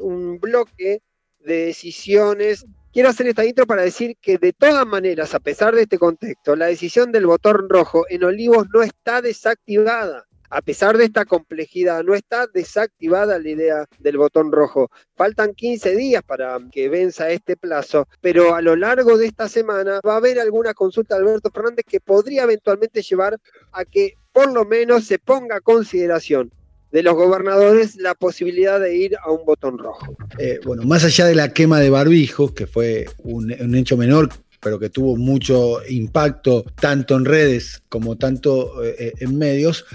un, 0.00 0.38
bloque 0.40 1.00
de 1.38 1.66
decisiones. 1.66 2.66
Quiero 2.92 3.08
hacer 3.08 3.28
esta 3.28 3.44
intro 3.44 3.66
para 3.66 3.82
decir 3.82 4.16
que 4.20 4.36
de 4.36 4.52
todas 4.52 4.86
maneras, 4.86 5.34
a 5.34 5.40
pesar 5.40 5.74
de 5.74 5.82
este 5.82 5.98
contexto, 5.98 6.56
la 6.56 6.66
decisión 6.66 7.12
del 7.12 7.26
botón 7.26 7.68
rojo 7.68 8.04
en 8.08 8.24
Olivos 8.24 8.66
no 8.74 8.82
está 8.82 9.22
desactivada 9.22 10.26
a 10.52 10.60
pesar 10.60 10.98
de 10.98 11.04
esta 11.04 11.24
complejidad, 11.24 12.04
no 12.04 12.14
está 12.14 12.46
desactivada 12.46 13.38
la 13.38 13.48
idea 13.48 13.86
del 13.98 14.18
botón 14.18 14.52
rojo. 14.52 14.90
Faltan 15.16 15.54
15 15.54 15.96
días 15.96 16.22
para 16.22 16.58
que 16.70 16.90
venza 16.90 17.30
este 17.30 17.56
plazo, 17.56 18.06
pero 18.20 18.54
a 18.54 18.60
lo 18.60 18.76
largo 18.76 19.16
de 19.16 19.26
esta 19.26 19.48
semana 19.48 20.00
va 20.06 20.12
a 20.12 20.16
haber 20.18 20.38
alguna 20.38 20.74
consulta 20.74 21.14
de 21.14 21.22
Alberto 21.22 21.50
Fernández 21.50 21.86
que 21.88 22.00
podría 22.00 22.42
eventualmente 22.42 23.00
llevar 23.00 23.38
a 23.72 23.86
que 23.86 24.18
por 24.30 24.52
lo 24.52 24.66
menos 24.66 25.06
se 25.06 25.18
ponga 25.18 25.56
a 25.56 25.60
consideración 25.60 26.52
de 26.90 27.02
los 27.02 27.14
gobernadores 27.14 27.96
la 27.96 28.14
posibilidad 28.14 28.78
de 28.78 28.94
ir 28.94 29.16
a 29.24 29.30
un 29.30 29.46
botón 29.46 29.78
rojo. 29.78 30.14
Eh, 30.38 30.60
bueno, 30.66 30.82
más 30.82 31.02
allá 31.04 31.24
de 31.24 31.34
la 31.34 31.54
quema 31.54 31.80
de 31.80 31.88
barbijos, 31.88 32.52
que 32.52 32.66
fue 32.66 33.06
un, 33.24 33.74
hecho 33.74 33.96
menor, 33.96 34.28
pero 34.60 34.78
que 34.78 34.90
tuvo 34.90 35.16
mucho 35.16 35.78
impacto 35.88 36.62
tanto 36.78 37.16
en 37.16 37.24
redes 37.24 37.82
como 37.88 38.16
tanto 38.16 38.84
eh, 38.84 39.14
en 39.18 39.38
medios, 39.38 39.86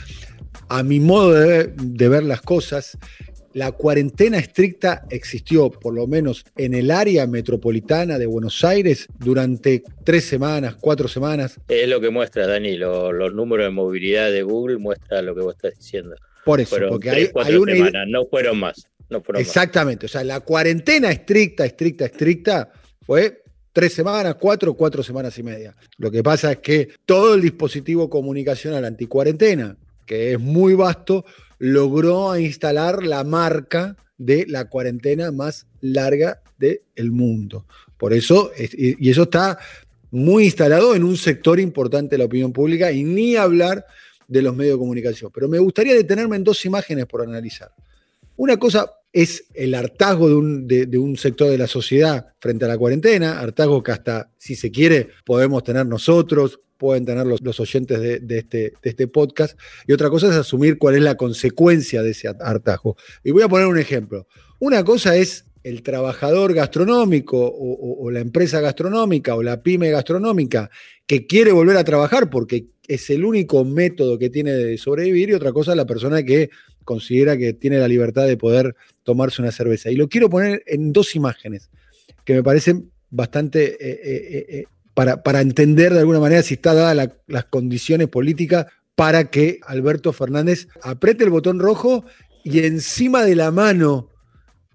a 0.69 0.83
mi 0.83 0.99
modo 0.99 1.33
de 1.33 2.09
ver, 2.09 2.23
las 2.23 2.41
cosas, 2.41 2.97
la 3.53 3.71
cuarentena 3.71 4.37
estricta 4.37 5.03
existió, 5.09 5.69
por 5.69 5.93
lo 5.93 6.07
menos 6.07 6.45
en 6.55 6.73
el 6.73 6.91
área 6.91 7.25
metropolitana 7.27 8.17
de 8.17 8.25
Buenos 8.25 8.63
Aires, 8.63 9.07
durante 9.19 9.83
tres 10.03 10.25
semanas, 10.25 10.75
cuatro 10.79 11.07
semanas. 11.07 11.59
Es 11.67 11.87
lo 11.87 11.99
que 12.01 12.09
muestra, 12.09 12.47
Dani, 12.47 12.77
los 12.77 13.33
números 13.33 13.67
de 13.67 13.71
movilidad 13.71 14.31
de 14.31 14.43
Google 14.43 14.77
muestra 14.77 15.21
lo 15.21 15.35
que 15.35 15.41
vos 15.41 15.55
estás 15.55 15.77
diciendo. 15.77 16.15
Por 16.45 16.61
eso, 16.61 16.77
porque 16.89 17.09
hay, 17.09 17.55
una... 17.55 17.73
Semanas, 17.73 18.07
no 18.07 18.25
fueron 18.25 18.59
más. 18.59 18.87
No 19.09 19.21
fueron 19.21 19.41
Exactamente, 19.41 20.05
o 20.05 20.09
sea, 20.09 20.23
la 20.23 20.41
cuarentena 20.41 21.09
estricta, 21.11 21.65
estricta, 21.65 22.05
estricta 22.05 22.71
fue 23.01 23.43
tres 23.71 23.93
semanas, 23.93 24.35
cuatro, 24.39 24.73
cuatro 24.73 25.03
semanas 25.03 25.37
y 25.37 25.43
media. 25.43 25.75
Lo 25.97 26.09
que 26.09 26.23
pasa 26.23 26.51
es 26.51 26.57
que 26.59 26.89
todo 27.05 27.35
el 27.35 27.41
dispositivo 27.41 28.09
comunicacional 28.09 28.83
anticuarentena, 28.83 29.77
que 30.07 30.33
es 30.33 30.39
muy 30.39 30.73
vasto, 30.73 31.23
logró 31.59 32.35
instalar 32.37 33.03
la 33.03 33.23
marca 33.23 33.95
de 34.17 34.45
la 34.47 34.65
cuarentena 34.65 35.31
más 35.31 35.67
larga 35.81 36.41
del 36.57 37.11
mundo. 37.11 37.67
Por 37.97 38.13
eso, 38.13 38.51
y 38.57 39.09
eso 39.09 39.23
está 39.23 39.59
muy 40.09 40.45
instalado 40.45 40.95
en 40.95 41.03
un 41.03 41.17
sector 41.17 41.59
importante 41.59 42.15
de 42.15 42.19
la 42.19 42.25
opinión 42.25 42.51
pública 42.51 42.91
y 42.91 43.03
ni 43.03 43.35
hablar 43.35 43.85
de 44.27 44.41
los 44.41 44.55
medios 44.55 44.75
de 44.75 44.79
comunicación. 44.79 45.31
Pero 45.33 45.47
me 45.47 45.59
gustaría 45.59 45.93
detenerme 45.93 46.37
en 46.37 46.43
dos 46.43 46.65
imágenes 46.65 47.05
por 47.05 47.21
analizar. 47.21 47.71
Una 48.35 48.57
cosa 48.57 48.91
es 49.11 49.45
el 49.53 49.73
hartazgo 49.73 50.27
de 50.27 50.35
un, 50.35 50.67
de 50.67 50.97
un, 50.97 51.17
sector 51.17 51.49
de 51.49 51.57
la 51.57 51.67
sociedad 51.67 52.27
frente 52.39 52.65
a 52.65 52.67
la 52.67 52.77
cuarentena, 52.77 53.39
hartazgo 53.39 53.81
que 53.81 53.91
hasta, 53.91 54.29
si 54.37 54.55
se 54.55 54.69
quiere, 54.69 55.09
podemos 55.25 55.63
tener 55.63 55.85
nosotros, 55.85 56.59
pueden 56.77 57.05
tener 57.05 57.25
los, 57.25 57.59
oyentes 57.59 57.99
de, 57.99 58.37
este, 58.37 58.73
de 58.81 58.89
este 58.89 59.07
podcast. 59.07 59.57
Y 59.87 59.93
otra 59.93 60.09
cosa 60.09 60.27
es 60.27 60.35
asumir 60.35 60.77
cuál 60.77 60.95
es 60.95 61.01
la 61.01 61.15
consecuencia 61.15 62.03
de 62.03 62.11
ese 62.11 62.27
hartazgo. 62.27 62.95
Y 63.23 63.31
voy 63.31 63.43
a 63.43 63.49
poner 63.49 63.67
un 63.67 63.77
ejemplo. 63.77 64.27
Una 64.59 64.83
cosa 64.83 65.15
es 65.15 65.45
el 65.63 65.83
trabajador 65.83 66.53
gastronómico 66.53 67.37
o, 67.39 68.09
la 68.09 68.21
empresa 68.21 68.61
gastronómica 68.61 69.35
o 69.35 69.43
la 69.43 69.61
pyme 69.61 69.91
gastronómica 69.91 70.69
que 71.05 71.27
quiere 71.27 71.51
volver 71.51 71.75
a 71.75 71.83
trabajar 71.83 72.29
porque 72.29 72.67
es 72.87 73.09
el 73.09 73.25
único 73.25 73.65
método 73.65 74.17
que 74.17 74.29
tiene 74.29 74.53
de 74.53 74.77
sobrevivir 74.77 75.29
y 75.29 75.33
otra 75.33 75.51
cosa 75.51 75.75
la 75.75 75.85
persona 75.85 76.23
que 76.23 76.49
considera 76.85 77.35
que 77.35 77.51
tiene 77.51 77.79
la 77.79 77.87
libertad 77.89 78.25
de 78.25 78.37
poder 78.37 78.75
tomarse 79.03 79.41
una 79.41 79.51
cerveza. 79.51 79.91
Y 79.91 79.95
lo 79.95 80.07
quiero 80.07 80.29
poner 80.29 80.63
en 80.65 80.93
dos 80.93 81.15
imágenes 81.15 81.69
que 82.23 82.33
me 82.33 82.43
parecen 82.43 82.89
bastante 83.09 83.73
eh, 83.73 83.99
eh, 84.03 84.45
eh, 84.49 84.63
para, 84.97 85.21
para, 85.21 85.41
entender 85.41 85.93
de 85.93 85.99
alguna 85.99 86.19
manera 86.19 86.41
si 86.41 86.55
está 86.55 86.73
dadas 86.73 87.11
las 87.27 87.45
condiciones 87.45 88.07
políticas 88.07 88.65
para 88.95 89.29
que 89.29 89.59
Alberto 89.67 90.11
Fernández 90.11 90.69
apriete 90.81 91.23
el 91.23 91.29
botón 91.29 91.59
rojo 91.59 92.03
y 92.43 92.65
encima 92.65 93.23
de 93.23 93.35
la 93.35 93.51
mano 93.51 94.09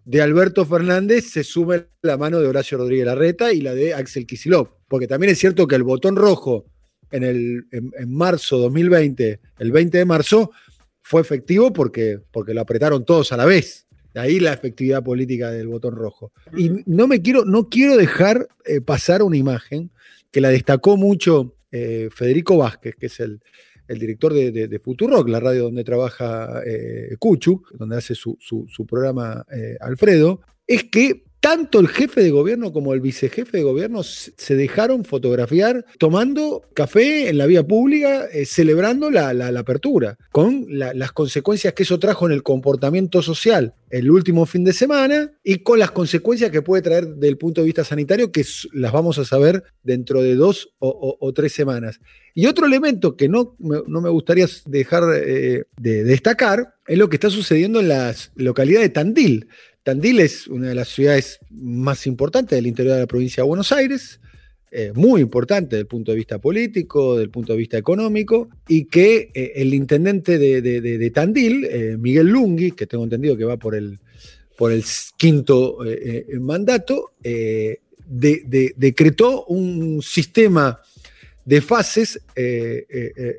de 0.05 0.23
Alberto 0.23 0.65
Fernández 0.65 1.29
se 1.29 1.43
sume 1.43 1.89
la 2.03 2.17
mano 2.17 2.39
de 2.39 2.47
Horacio 2.47 2.79
Rodríguez 2.79 3.07
Larreta 3.07 3.53
y 3.53 3.63
la 3.63 3.75
de 3.75 3.95
Axel 3.95 4.25
Kisilov. 4.25 4.69
Porque 4.87 5.09
también 5.09 5.33
es 5.33 5.41
cierto 5.41 5.67
que 5.67 5.75
el 5.75 5.83
botón 5.83 6.15
rojo 6.15 6.67
en, 7.11 7.25
el, 7.25 7.67
en, 7.73 8.15
marzo 8.15 8.59
2020, 8.59 9.41
el 9.59 9.73
20 9.73 9.99
de 9.99 10.05
marzo, 10.05 10.53
fue 11.01 11.21
efectivo 11.21 11.73
porque, 11.73 12.21
porque 12.31 12.55
lo 12.55 12.61
apretaron 12.61 13.05
todos 13.05 13.33
a 13.33 13.37
la 13.37 13.45
vez. 13.45 13.89
De 14.15 14.21
ahí 14.21 14.41
la 14.41 14.53
efectividad 14.53 15.03
política 15.03 15.51
del 15.51 15.69
botón 15.69 15.95
rojo. 15.95 16.33
Y 16.57 16.71
no 16.87 17.07
me 17.07 17.23
quiero, 17.23 17.45
no 17.45 17.69
quiero 17.69 17.97
dejar 17.97 18.49
eh, 18.65 18.81
pasar 18.81 19.23
una 19.23 19.37
imagen 19.37 19.91
que 20.31 20.41
la 20.41 20.51
destacó 20.51 20.97
mucho 20.97 21.57
eh, 21.71 22.09
Federico 22.15 22.59
Vázquez, 22.59 22.95
que 22.97 23.07
es 23.07 23.21
el, 23.21 23.41
el 23.89 23.99
director 23.99 24.33
de, 24.33 24.51
de, 24.51 24.79
Futurock, 24.79 25.29
la 25.29 25.41
radio 25.41 25.65
donde 25.65 25.85
trabaja 25.85 26.63
eh, 26.65 27.17
Cuchu, 27.19 27.63
donde 27.75 27.97
hace 27.97 28.15
su, 28.15 28.39
programa 28.89 29.45
eh, 29.53 29.77
Alfredo, 29.81 30.41
es 30.67 30.85
que 30.85 31.25
tanto 31.43 31.81
el 31.81 31.89
jefe 31.89 32.23
de 32.23 32.31
gobierno 32.31 32.73
como 32.73 32.95
el 32.95 33.01
vicejefe 33.01 33.59
de 33.59 33.65
gobierno 33.65 34.05
se 34.05 34.55
dejaron 34.55 35.05
fotografiar 35.05 35.85
tomando 35.99 36.63
café 36.73 37.29
en 37.29 37.37
la 37.37 37.47
vía 37.47 37.67
pública, 37.67 38.27
eh, 38.33 38.47
celebrando 38.47 39.11
la, 39.11 39.31
apertura, 39.59 40.17
con 40.31 40.67
las 40.69 41.11
consecuencias 41.11 41.75
que 41.75 41.83
eso 41.83 41.99
trajo 41.99 42.27
en 42.27 42.33
el 42.33 42.45
comportamiento 42.45 43.23
social 43.23 43.75
el 43.91 44.11
último 44.11 44.47
fin 44.47 44.63
de 44.63 44.73
semana 44.73 45.33
y 45.43 45.59
con 45.59 45.81
las 45.81 45.91
consecuencias 45.91 46.53
que 46.53 46.63
puede 46.63 46.83
traer 46.83 47.09
desde 47.09 47.29
el 47.29 47.39
punto 47.39 47.61
de 47.61 47.67
vista 47.67 47.85
sanitario, 47.85 48.31
que 48.31 48.45
las 48.73 48.93
vamos 48.93 49.19
a 49.19 49.25
saber 49.25 49.65
dentro 49.83 50.23
de 50.23 50.37
dos 50.37 50.73
o, 50.79 51.33
tres 51.35 51.53
semanas. 51.53 52.01
Y 52.35 52.47
otro 52.47 52.67
elemento 52.67 53.17
que 53.17 53.29
no, 53.29 53.57
no 53.59 54.01
me 54.01 54.09
gustaría 54.09 54.47
dejar 54.65 55.03
eh, 55.15 55.65
de 55.79 56.05
destacar 56.05 56.75
es 56.87 56.99
lo 56.99 57.09
que 57.09 57.17
está 57.17 57.31
sucediendo 57.31 57.81
en 57.81 57.89
la 57.89 58.15
localidad 58.35 58.81
de 58.81 58.89
Tandil. 58.89 59.49
Tandil 59.83 60.21
es 60.21 60.47
una 60.47 60.69
de 60.69 60.75
las 60.75 60.89
ciudades 60.89 61.41
más 61.51 62.07
importantes 62.07 62.57
del 62.57 62.67
interior 62.67 62.95
de 62.95 63.01
la 63.01 63.07
provincia 63.07 63.43
de 63.43 63.49
Buenos 63.49 63.73
Aires, 63.73 64.21
eh, 64.71 64.93
muy 64.95 65.21
importante 65.21 65.77
desde 65.77 65.81
el 65.81 65.87
punto 65.87 66.13
de 66.13 66.17
vista 66.17 66.39
político, 66.39 67.15
desde 67.15 67.25
el 67.25 67.31
punto 67.31 67.53
de 67.53 67.59
vista 67.59 67.77
económico, 67.77 68.49
y 68.69 68.85
que 68.87 69.31
eh, 69.35 69.53
el 69.57 69.75
intendente 69.75 70.39
de, 70.39 71.11
Tandil, 71.11 71.65
eh, 71.65 71.97
Miguel 71.99 72.29
Lungui, 72.29 72.71
que 72.73 72.87
tengo 72.87 73.05
entendido 73.05 73.37
que 73.37 73.45
va 73.45 73.59
por 73.59 73.75
el, 73.75 73.99
por 74.57 74.73
el 74.73 74.85
quinto 75.19 75.79
mandato, 76.41 77.13
decretó 78.07 79.45
un 79.47 80.01
sistema 80.01 80.81
de 81.45 81.61
fases 81.61 82.21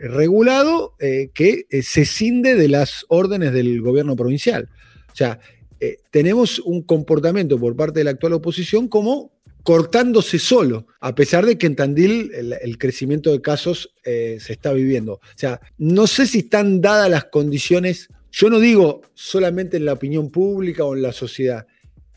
regulado 0.01 0.95
que 1.33 1.65
se 1.81 2.05
cinde 2.05 2.55
de 2.55 2.67
las 2.67 3.05
órdenes 3.07 3.53
del 3.53 3.81
gobierno 3.81 4.15
provincial. 4.15 4.69
O 5.11 5.15
sea, 5.15 5.39
eh, 5.85 5.97
tenemos 6.11 6.59
un 6.59 6.81
comportamiento 6.81 7.59
por 7.59 7.75
parte 7.75 7.99
de 7.99 8.05
la 8.05 8.11
actual 8.11 8.31
oposición 8.31 8.87
como 8.87 9.33
cortándose 9.63 10.39
solo, 10.39 10.87
a 11.01 11.13
pesar 11.13 11.45
de 11.45 11.57
que 11.57 11.67
en 11.67 11.75
Tandil 11.75 12.31
el, 12.33 12.77
crecimiento 12.77 13.33
de 13.33 13.41
casos 13.41 13.93
eh, 14.05 14.37
se 14.39 14.53
está 14.53 14.71
viviendo. 14.71 15.15
O 15.15 15.19
sea, 15.35 15.59
no 15.77 16.07
sé 16.07 16.25
si 16.25 16.39
están 16.39 16.79
dadas 16.79 17.09
las 17.09 17.25
condiciones, 17.25 18.07
yo 18.31 18.49
no 18.49 18.61
digo 18.61 19.01
solamente 19.13 19.75
en 19.75 19.83
la 19.83 19.91
opinión 19.91 20.31
pública 20.31 20.85
o 20.85 20.95
en 20.95 21.01
la 21.01 21.11
sociedad, 21.11 21.67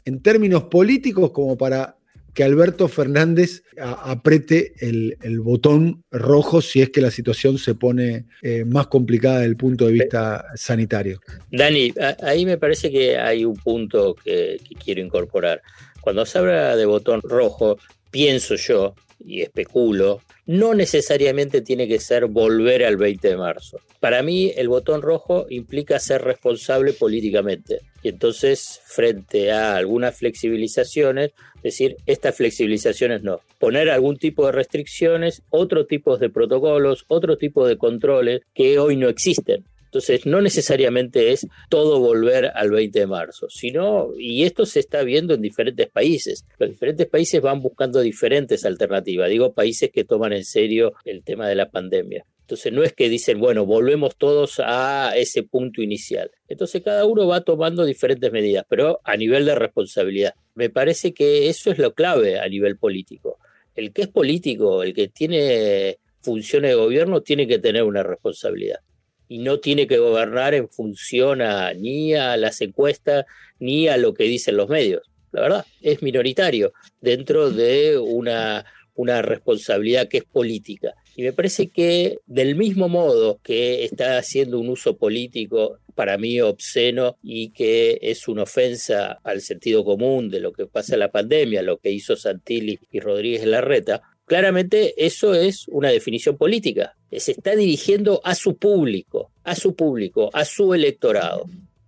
en 0.05 0.23
términos 0.23 0.65
políticos 0.65 1.33
como 1.33 1.59
para 1.59 1.97
que 2.37 2.45
Alberto 2.45 2.87
Fernández 2.87 3.63
apriete 3.81 4.75
el, 4.81 5.41
botón 5.41 6.05
rojo 6.11 6.61
si 6.61 6.83
es 6.83 6.91
que 6.91 7.01
la 7.01 7.11
situación 7.11 7.57
se 7.57 7.75
pone 7.75 8.27
eh, 8.43 8.67
más 8.67 8.89
complicada 8.89 9.37
desde 9.37 9.49
el 9.49 9.57
punto 9.57 9.87
de 9.87 9.93
vista 9.93 10.45
sanitario. 10.55 11.19
Dani, 11.51 11.95
ahí 12.23 12.45
me 12.45 12.59
parece 12.59 12.91
que 12.91 13.17
hay 13.17 13.47
un 13.47 13.57
punto 13.57 14.15
que 14.15 14.59
quiero 14.85 15.01
incorporar. 15.01 15.63
Cuando 16.03 16.27
se 16.27 16.37
habla 16.37 16.77
de 16.77 16.85
botón 16.85 17.23
rojo, 17.23 17.79
pienso 18.11 18.55
yo, 18.57 18.95
y 19.25 19.43
especulo, 19.43 20.21
no 20.47 20.75
necesariamente 20.75 21.63
tiene 21.63 21.89
que 21.89 21.99
ser 21.99 22.27
volver 22.27 22.85
al 22.85 22.97
20 22.97 23.29
de 23.29 23.37
marzo. 23.37 23.81
Para 23.99 24.23
mí 24.23 24.53
el 24.57 24.69
botón 24.69 25.03
rojo 25.03 25.47
implica 25.49 25.99
ser 25.99 26.23
responsable 26.23 26.93
políticamente. 26.93 27.81
Y 28.07 28.11
entonces, 28.11 28.81
frente 28.85 29.51
a 29.51 29.75
algunas 29.75 30.17
flexibilizaciones, 30.17 31.33
decir, 31.61 31.97
estas 32.07 32.37
flexibilizaciones 32.37 33.25
no. 33.25 33.41
Poner 33.59 33.91
algún 33.91 34.17
tipo 34.17 34.47
de 34.47 34.53
restricciones, 34.53 35.43
otro 35.51 35.87
tipo 35.87 36.17
de 36.17 36.31
protocolos, 36.31 37.05
otro 37.09 37.37
tipo 37.37 37.67
de 37.67 37.77
controles 37.77 38.43
que 38.55 38.79
hoy 38.79 38.95
no 38.95 39.09
existen. 39.09 39.65
Entonces, 39.87 40.25
no 40.25 40.41
necesariamente 40.41 41.33
es 41.33 41.49
todo 41.69 41.99
volver 41.99 42.53
al 42.55 42.71
20 42.71 42.97
de 42.97 43.07
marzo, 43.09 43.49
sino, 43.49 44.11
y 44.17 44.45
esto 44.45 44.67
se 44.67 44.79
está 44.79 45.03
viendo 45.03 45.35
en 45.35 45.43
diferentes 45.43 45.89
países. 45.89 46.45
Los 46.61 46.71
diferentes 46.71 47.09
países 47.09 47.43
van 47.43 47.61
buscando 47.61 48.01
diferentes 48.01 48.65
alternativas. 48.65 49.29
Digo, 49.29 49.53
países 49.53 49.91
que 49.91 50.05
toman 50.05 50.33
en 50.33 50.45
serio 50.45 50.93
el 51.05 51.25
tema 51.25 51.49
de 51.49 51.57
la 51.57 51.71
pandemia. 51.71 52.25
Entonces 52.47 52.73
no 52.73 52.85
es 52.85 52.93
que 52.93 53.09
dicen, 53.09 53.41
bueno, 53.41 53.67
volvemos 53.67 54.15
todos 54.17 54.61
a 54.65 55.17
ese 55.17 55.43
punto 55.43 55.83
inicial. 55.83 56.31
Entonces 56.47 56.81
cada 56.81 57.05
uno 57.05 57.27
va 57.27 57.41
tomando 57.41 57.85
diferentes 57.85 58.31
medidas, 58.31 58.65
pero 58.69 59.01
a 59.03 59.17
nivel 59.17 59.45
de 59.47 59.57
responsabilidad. 59.57 60.33
Me 60.55 60.71
parece 60.71 61.13
que 61.13 61.49
eso 61.49 61.73
es 61.73 61.79
lo 61.79 61.93
clave 61.93 62.39
a 62.39 62.49
nivel 62.49 62.79
político. 62.79 63.41
El 63.75 63.93
que 63.93 64.03
es 64.03 64.09
político, 64.09 64.85
el 64.85 64.95
que 64.95 65.09
tiene 65.09 65.99
funciones 66.21 66.71
de 66.71 66.77
gobierno, 66.77 67.21
tiene 67.21 67.49
que 67.49 67.59
tener 67.59 67.83
una 67.83 68.05
responsabilidad 68.05 68.79
y 69.27 69.39
no 69.39 69.59
tiene 69.59 69.89
que 69.89 69.99
gobernar 69.99 70.55
en 70.55 70.69
función 70.69 71.43
a, 71.43 71.75
ni 71.75 72.15
a 72.15 72.37
las 72.37 72.61
encuestas 72.61 73.25
ni 73.59 73.89
a 73.89 73.97
lo 73.97 74.15
que 74.15 74.23
dicen 74.23 74.57
los 74.57 74.69
medios. 74.69 75.03
La 75.33 75.41
verdad, 75.41 75.67
es 75.81 76.01
minoritario 76.01 76.73
dentro 77.01 77.51
de 77.51 77.99
una, 77.99 78.65
una 78.95 79.21
responsabilidad 79.21 80.07
que 80.07 80.19
es 80.19 80.25
política. 80.25 80.95
Y 81.17 81.23
me 81.23 81.33
parece 81.33 81.69
que 81.69 82.19
del 82.27 82.57
mismo 82.57 82.89
modo 82.89 83.41
que 83.43 83.85
está 83.85 84.19
haciendo 84.19 84.61
un 84.61 84.69
uso 84.69 84.97
político 84.99 85.79
para 85.95 86.19
mí 86.19 86.41
obsceno 86.43 87.17
y 87.23 87.51
que 87.51 87.99
es 88.03 88.29
una 88.29 88.43
ofensa 88.43 89.19
al 89.25 89.41
sentido 89.41 89.83
común 89.83 90.29
de 90.29 90.41
lo 90.41 90.53
que 90.53 90.67
pasa 90.67 90.93
en 90.93 91.01
la 91.01 91.11
pandemia, 91.11 91.63
lo 91.63 91.79
que 91.79 91.91
hizo 91.91 92.17
Santilli 92.17 92.79
y 92.93 93.01
Rodríguez 93.01 93.47
Larreta, 93.47 94.03
Claramente 94.27 95.07
eso 95.07 95.35
es 95.35 95.69
una 95.69 95.91
definición 95.91 96.37
política. 96.37 96.97
Se 97.13 97.31
está 97.31 97.55
dirigiendo 97.55 98.21
a 98.25 98.35
su 98.35 98.57
público, 98.57 99.31
a 99.45 99.55
su 99.55 99.77
público, 99.77 100.31
a 100.33 100.45
su 100.45 100.75
electorado. 100.75 101.47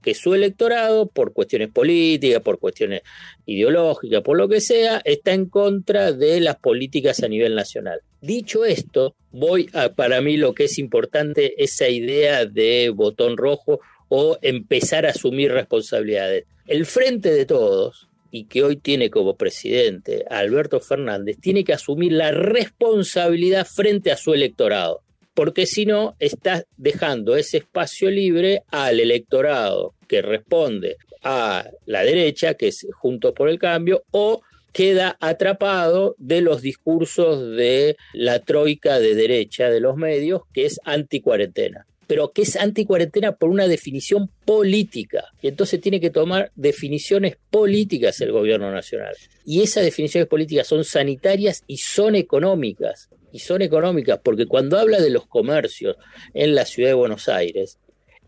Que 0.09 0.14
su 0.14 0.33
electorado, 0.33 1.11
por 1.11 1.35
cuestiones 1.35 1.68
políticas, 1.68 2.40
por 2.40 2.59
cuestiones 2.59 3.03
ideológicas, 3.44 4.23
por 4.23 4.38
lo 4.38 4.49
que 4.49 4.62
sea, 4.62 5.03
está 5.05 5.35
en 5.35 5.51
contra 5.51 6.12
de 6.12 6.40
las 6.40 6.57
políticas 6.57 7.23
a 7.23 7.29
nivel 7.29 7.55
nacional. 7.55 8.01
Dicho 8.23 8.64
esto, 8.64 9.14
voy 9.33 9.68
a, 9.75 9.90
para 9.90 10.23
mí 10.23 10.38
lo 10.38 10.55
que 10.55 10.64
es 10.64 10.79
importante, 10.79 11.62
esa 11.62 11.90
idea 11.90 12.47
de 12.47 12.88
botón 12.88 13.37
rojo 13.37 13.81
o 14.09 14.38
empezar 14.40 15.05
a 15.05 15.11
asumir 15.11 15.53
responsabilidades. 15.53 16.47
El 16.66 16.87
frente 16.87 17.31
de 17.31 17.44
todos, 17.44 18.09
y 18.31 18.44
que 18.44 18.62
hoy 18.62 18.77
tiene 18.77 19.11
como 19.11 19.37
presidente 19.37 20.25
Alberto 20.31 20.81
Fernández, 20.81 21.37
tiene 21.38 21.64
que 21.64 21.75
asumir 21.75 22.12
la 22.12 22.31
responsabilidad 22.31 23.66
frente 23.66 24.11
a 24.11 24.16
su 24.16 24.33
electorado, 24.33 25.03
porque 25.35 25.66
si 25.66 25.85
no, 25.85 26.16
está 26.18 26.64
dejando 26.79 27.37
ese 27.37 27.59
espacio 27.59 28.11
libre 28.11 28.62
al 28.71 29.01
electorado 29.01 29.98
que 30.09 30.23
responde 30.23 30.97
a 31.23 31.68
la 31.87 32.03
derecha, 32.03 32.55
que 32.55 32.68
es 32.68 32.87
Juntos 32.94 33.33
por 33.35 33.49
el 33.49 33.59
Cambio, 33.59 34.05
o 34.11 34.42
queda 34.73 35.16
atrapado 35.21 36.14
de 36.18 36.40
los 36.40 36.62
discursos 36.62 37.57
de 37.57 37.97
la 38.12 38.40
troika 38.40 38.99
de 38.99 39.14
derecha 39.14 39.71
de 39.71 39.81
los 39.81 39.97
medios, 39.97 40.42
que 40.53 40.66
es 40.66 40.81
anti-cuarentena 40.85 41.87
pero 42.09 42.33
que 42.33 42.42
es 42.42 42.57
anticuarentena 42.57 43.37
por 43.37 43.51
una 43.51 43.68
definición 43.68 44.31
política. 44.47 45.27
Y 45.42 45.49
entonces 45.49 45.79
tiene 45.81 46.01
que 46.01 46.09
tomar 46.09 46.51
definiciones 46.57 47.37
políticas 47.51 48.18
el 48.23 48.33
gobierno 48.33 48.73
nacional. 48.73 49.14
Y 49.44 49.61
esas 49.61 49.85
definiciones 49.85 50.27
políticas 50.27 50.66
son 50.66 50.85
sanitarias 50.85 51.62
y 51.66 51.77
son 51.77 52.16
económicas. 52.16 53.11
Y 53.31 53.40
son 53.40 53.61
económicas 53.61 54.21
porque 54.25 54.47
cuando 54.47 54.79
habla 54.79 55.03
de 55.03 55.11
los 55.11 55.27
comercios 55.27 55.97
en 56.33 56.55
la 56.55 56.64
ciudad 56.64 56.88
de 56.88 56.94
Buenos 56.94 57.29
Aires, 57.29 57.79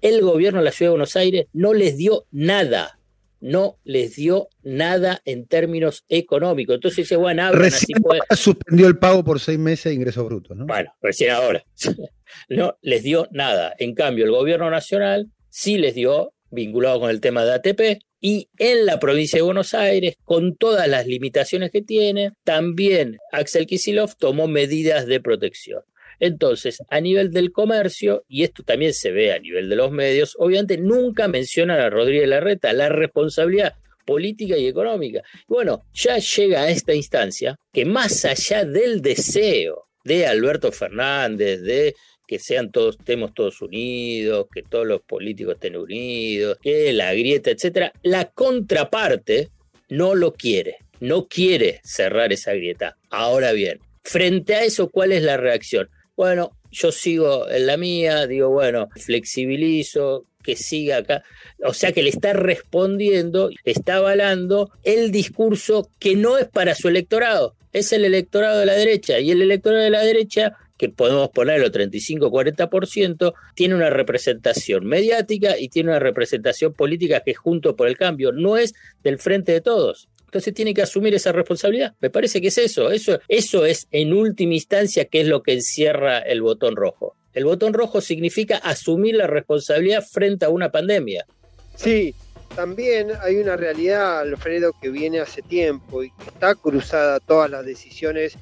el 0.03 0.23
gobierno 0.23 0.61
de 0.61 0.65
la 0.65 0.73
ciudad 0.73 0.89
de 0.89 0.97
Buenos 0.97 1.17
Aires 1.17 1.47
no 1.53 1.75
les 1.75 1.97
dio 1.97 2.27
nada. 2.31 2.97
no 3.41 3.79
les 3.85 4.17
dio 4.17 4.49
nada 4.63 5.23
en 5.25 5.47
términos 5.47 6.05
económicos. 6.11 6.75
Entonces 6.75 6.99
dice, 6.99 7.17
bueno, 7.17 7.45
abran 7.45 7.63
Recién 7.63 7.99
suspendió 8.37 8.87
el 8.87 8.99
pago 8.99 9.25
por 9.25 9.41
seis 9.41 9.59
meses 9.59 9.85
de 9.85 9.95
ingresos 9.95 10.27
brutos, 10.27 10.57
¿no? 10.57 10.67
Bueno, 10.67 10.93
recién 11.01 11.31
ahora. 11.31 11.65
no 12.51 12.77
les 12.83 13.03
dio 13.03 13.29
nada. 13.31 13.75
En 13.79 13.95
cambio, 13.95 14.27
el 14.27 14.31
gobierno 14.31 14.69
nacional 14.69 15.31
sí 15.49 15.79
les 15.79 15.95
dio, 15.95 16.35
vinculado 16.51 17.01
con 17.01 17.11
el 17.11 17.23
tema 17.23 17.45
de 17.45 17.55
ATP, 17.55 18.03
y 18.21 18.51
en 18.59 18.85
la 18.85 19.01
provincia 19.01 19.39
de 19.39 19.43
Buenos 19.43 19.73
Aires, 19.73 20.17
con 20.25 20.55
todas 20.57 20.87
las 20.87 21.07
limitaciones 21.07 21.71
que 21.71 21.81
tiene, 21.81 22.33
también 22.45 23.17
Axel 23.33 23.67
Kisilov 23.67 24.15
tomó 24.17 24.47
medidas 24.47 25.07
de 25.07 25.21
protección. 25.21 25.83
Entonces, 26.21 26.83
a 26.89 27.01
nivel 27.01 27.31
del 27.31 27.51
comercio, 27.51 28.25
y 28.29 28.45
esto 28.45 28.63
también 28.63 28.93
se 28.93 29.11
ve 29.11 29.33
a 29.33 29.39
nivel 29.39 29.69
de 29.69 29.77
los 29.77 29.91
medios, 29.91 30.37
obviamente 30.39 30.77
nunca 30.79 31.27
mencionan 31.27 31.81
a 31.81 31.91
Rodríguez 31.91 32.29
Larreta 32.29 32.73
la 32.73 32.91
responsabilidad 32.91 33.75
política 34.05 34.57
y 34.57 34.67
económica. 34.67 35.23
Bueno, 35.49 35.85
ya 35.95 36.19
llega 36.19 36.63
a 36.63 36.71
esta 36.71 36.95
instancia 36.95 37.57
que 37.73 37.85
más 37.85 38.25
allá 38.25 38.65
del 38.65 39.01
deseo 39.01 39.87
de 40.05 40.27
Alberto 40.27 40.73
Fernández, 40.73 41.63
de 41.63 41.95
que 42.27 42.39
sean 42.39 42.71
todos, 42.71 42.97
estemos 42.99 43.35
todos 43.35 43.61
unidos, 43.61 44.47
que 44.53 44.63
todos 44.63 44.87
los 44.87 45.01
políticos 45.03 45.55
estén 45.55 45.77
unidos, 45.77 46.59
que 46.63 46.93
la 46.93 47.13
grieta, 47.13 47.51
etcétera, 47.51 47.93
la 48.03 48.27
contraparte 48.27 49.49
no 49.89 50.15
lo 50.15 50.33
quiere, 50.33 50.77
no 51.01 51.27
quiere 51.27 51.81
cerrar 51.83 52.33
esa 52.33 52.53
grieta. 52.53 52.97
Ahora 53.11 53.53
bien, 53.53 53.81
frente 54.05 54.55
a 54.55 54.65
eso, 54.65 54.91
¿cuál 54.91 55.13
es 55.13 55.23
la 55.23 55.39
reacción? 55.39 55.89
Bueno, 56.21 56.55
yo 56.71 56.93
sigo 56.93 57.49
en 57.49 57.67
la 57.67 57.79
mía, 57.79 58.27
digo, 58.27 58.51
bueno, 58.51 58.91
flexibilizo, 58.95 60.27
que 60.43 60.55
siga 60.55 60.99
acá. 60.99 61.23
O 61.65 61.73
sea 61.73 61.93
que 61.93 62.03
le 62.03 62.11
está 62.11 62.35
respondiendo, 62.35 63.49
está 63.65 63.97
avalando 63.97 64.71
el 64.85 65.13
discurso 65.13 65.91
que 65.99 66.17
no 66.17 66.37
es 66.37 66.47
para 66.47 66.75
su 66.75 66.89
electorado, 66.89 67.57
es 67.73 67.95
el 67.95 68.05
electorado 68.05 68.59
de 68.59 68.67
la 68.67 68.75
derecha. 68.75 69.19
Y 69.19 69.31
el 69.31 69.41
electorado 69.41 69.83
de 69.83 69.89
la 69.89 70.03
derecha 70.03 70.59
que 70.77 70.91
podemos 70.91 71.31
ponerlo 71.31 71.71
35-40%, 71.71 73.33
tiene 73.55 73.75
una 73.75 73.89
representación 73.89 74.85
mediática 74.85 75.59
y 75.59 75.71
tiene 75.71 75.89
una 75.89 76.01
representación 76.01 76.75
política 76.75 77.21
que 77.21 77.31
es 77.31 77.39
junto 77.39 77.77
por 77.77 77.89
el 77.89 77.97
cambio, 77.97 78.33
no 78.33 78.59
es 78.59 78.75
del 79.03 79.19
frente 79.19 79.53
de 79.53 79.63
todos. 79.63 80.11
Entonces 80.31 80.55
tiene 80.55 80.73
que 80.73 80.83
asumir 80.83 81.13
esa 81.13 81.33
responsabilidad. 81.33 81.97
Me 81.99 82.09
parece 82.09 82.41
que 82.41 82.47
es 82.49 82.59
eso. 82.59 82.93
Eso, 82.93 83.19
eso 83.27 83.65
es 83.65 83.89
en 83.91 84.13
última 84.13 84.55
instancia 84.55 85.07
que 85.07 85.23
es 85.23 85.27
lo 85.27 85.43
que 85.43 85.55
encierra 85.55 86.21
el 86.21 86.41
botón 86.41 86.77
rojo. 86.77 87.17
El 87.33 87.47
botón 87.47 87.75
rojo 87.75 88.01
significa 88.01 88.59
asumir 88.59 89.17
la 89.17 89.27
responsabilidad 89.27 90.05
frente 90.09 90.45
a 90.45 90.51
una 90.51 90.71
pandemia. 90.71 91.27
Sí, 91.75 92.15
también 92.55 93.09
hay 93.21 93.39
una 93.39 93.57
realidad, 93.57 94.21
Alfredo, 94.21 94.73
que 94.81 94.91
viene 94.91 95.19
hace 95.19 95.43
tiempo 95.43 96.05
y 96.05 96.13
que 96.13 96.29
está 96.29 96.55
cruzada 96.55 97.19
todas 97.19 97.51
las 97.51 97.67
decisiones 97.67 98.39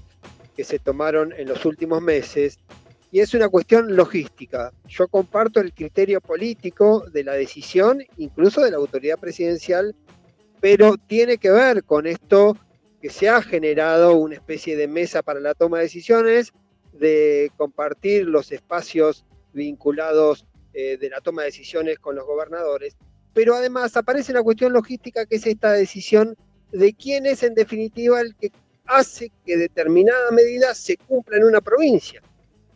que 0.54 0.64
se 0.64 0.78
tomaron 0.78 1.32
en 1.38 1.48
los 1.48 1.64
últimos 1.64 2.02
meses 2.02 2.58
y 3.10 3.20
es 3.20 3.32
una 3.32 3.48
cuestión 3.48 3.96
logística. 3.96 4.72
Yo 4.86 5.08
comparto 5.08 5.60
el 5.60 5.72
criterio 5.72 6.20
político 6.20 7.06
de 7.10 7.24
la 7.24 7.32
decisión, 7.32 8.04
incluso 8.18 8.60
de 8.60 8.72
la 8.72 8.76
autoridad 8.76 9.18
presidencial, 9.18 9.94
pero 10.60 10.96
tiene 10.96 11.38
que 11.38 11.50
ver 11.50 11.84
con 11.84 12.06
esto 12.06 12.56
que 13.00 13.10
se 13.10 13.28
ha 13.28 13.42
generado 13.42 14.16
una 14.16 14.34
especie 14.34 14.76
de 14.76 14.88
mesa 14.88 15.22
para 15.22 15.40
la 15.40 15.54
toma 15.54 15.78
de 15.78 15.84
decisiones, 15.84 16.52
de 16.92 17.52
compartir 17.56 18.26
los 18.26 18.50
espacios 18.50 19.24
vinculados 19.52 20.46
eh, 20.74 20.96
de 20.96 21.10
la 21.10 21.20
toma 21.20 21.42
de 21.42 21.48
decisiones 21.48 21.98
con 21.98 22.16
los 22.16 22.26
gobernadores, 22.26 22.96
pero 23.34 23.54
además 23.54 23.96
aparece 23.96 24.32
una 24.32 24.42
cuestión 24.42 24.72
logística 24.72 25.26
que 25.26 25.36
es 25.36 25.46
esta 25.46 25.72
decisión 25.72 26.36
de 26.72 26.92
quién 26.92 27.24
es 27.26 27.42
en 27.42 27.54
definitiva 27.54 28.20
el 28.20 28.34
que 28.34 28.50
hace 28.84 29.30
que 29.44 29.56
determinada 29.56 30.30
medida 30.30 30.74
se 30.74 30.96
cumpla 30.96 31.36
en 31.36 31.44
una 31.44 31.60
provincia. 31.60 32.22